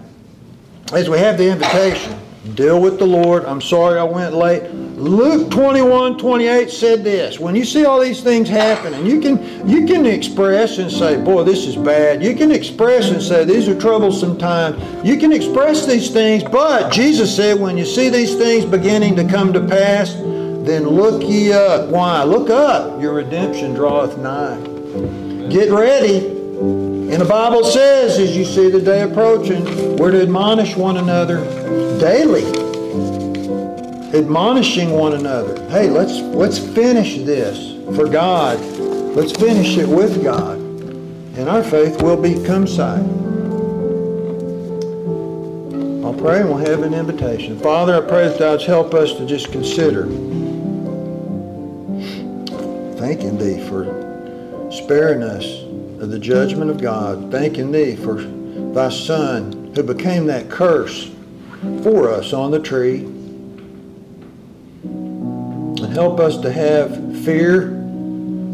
[0.94, 2.18] as we have the invitation,
[2.56, 3.46] deal with the Lord.
[3.46, 4.64] I'm sorry I went late.
[4.74, 7.40] Luke 21, 28 said this.
[7.40, 11.44] When you see all these things happening, you can you can express and say, boy,
[11.44, 12.24] this is bad.
[12.24, 14.82] You can express and say, these are troublesome times.
[15.06, 19.28] You can express these things, but Jesus said, when you see these things beginning to
[19.28, 20.16] come to pass,
[20.66, 21.90] then look ye up.
[21.90, 22.24] Why?
[22.24, 23.02] Look up.
[23.02, 24.60] Your redemption draweth nigh.
[25.50, 26.28] Get ready.
[26.28, 31.38] And the Bible says, as you see the day approaching, we're to admonish one another
[32.00, 32.46] daily.
[34.14, 35.56] Admonishing one another.
[35.70, 38.60] Hey, let's let's finish this for God.
[39.16, 40.58] Let's finish it with God.
[40.60, 43.06] And our faith will become sight.
[46.06, 47.60] I'll pray and we'll have an invitation.
[47.60, 50.06] Father, I pray that Thou'd help us to just consider
[53.20, 53.84] thanking Thee for
[54.72, 55.64] sparing us
[56.02, 58.22] of the judgment of God, thanking Thee for
[58.74, 61.12] Thy Son who became that curse
[61.84, 63.00] for us on the tree.
[64.84, 67.72] And help us to have fear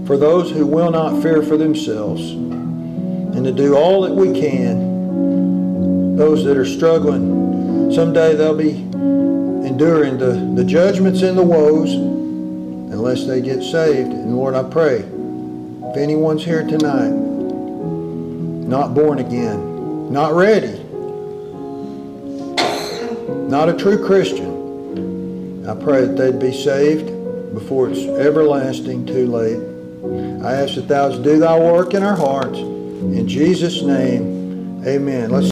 [0.07, 2.31] for those who will not fear for themselves.
[2.31, 6.15] And to do all that we can.
[6.15, 12.14] Those that are struggling, someday they'll be enduring the, the judgments and the woes
[12.91, 14.11] unless they get saved.
[14.11, 17.11] And Lord, I pray, if anyone's here tonight,
[18.67, 20.81] not born again, not ready,
[23.49, 27.07] not a true Christian, I pray that they'd be saved
[27.53, 29.59] before it's everlasting too late.
[30.43, 32.59] I ask that thou do thy work in our hearts.
[32.59, 35.31] In Jesus' name, amen.
[35.31, 35.43] Let's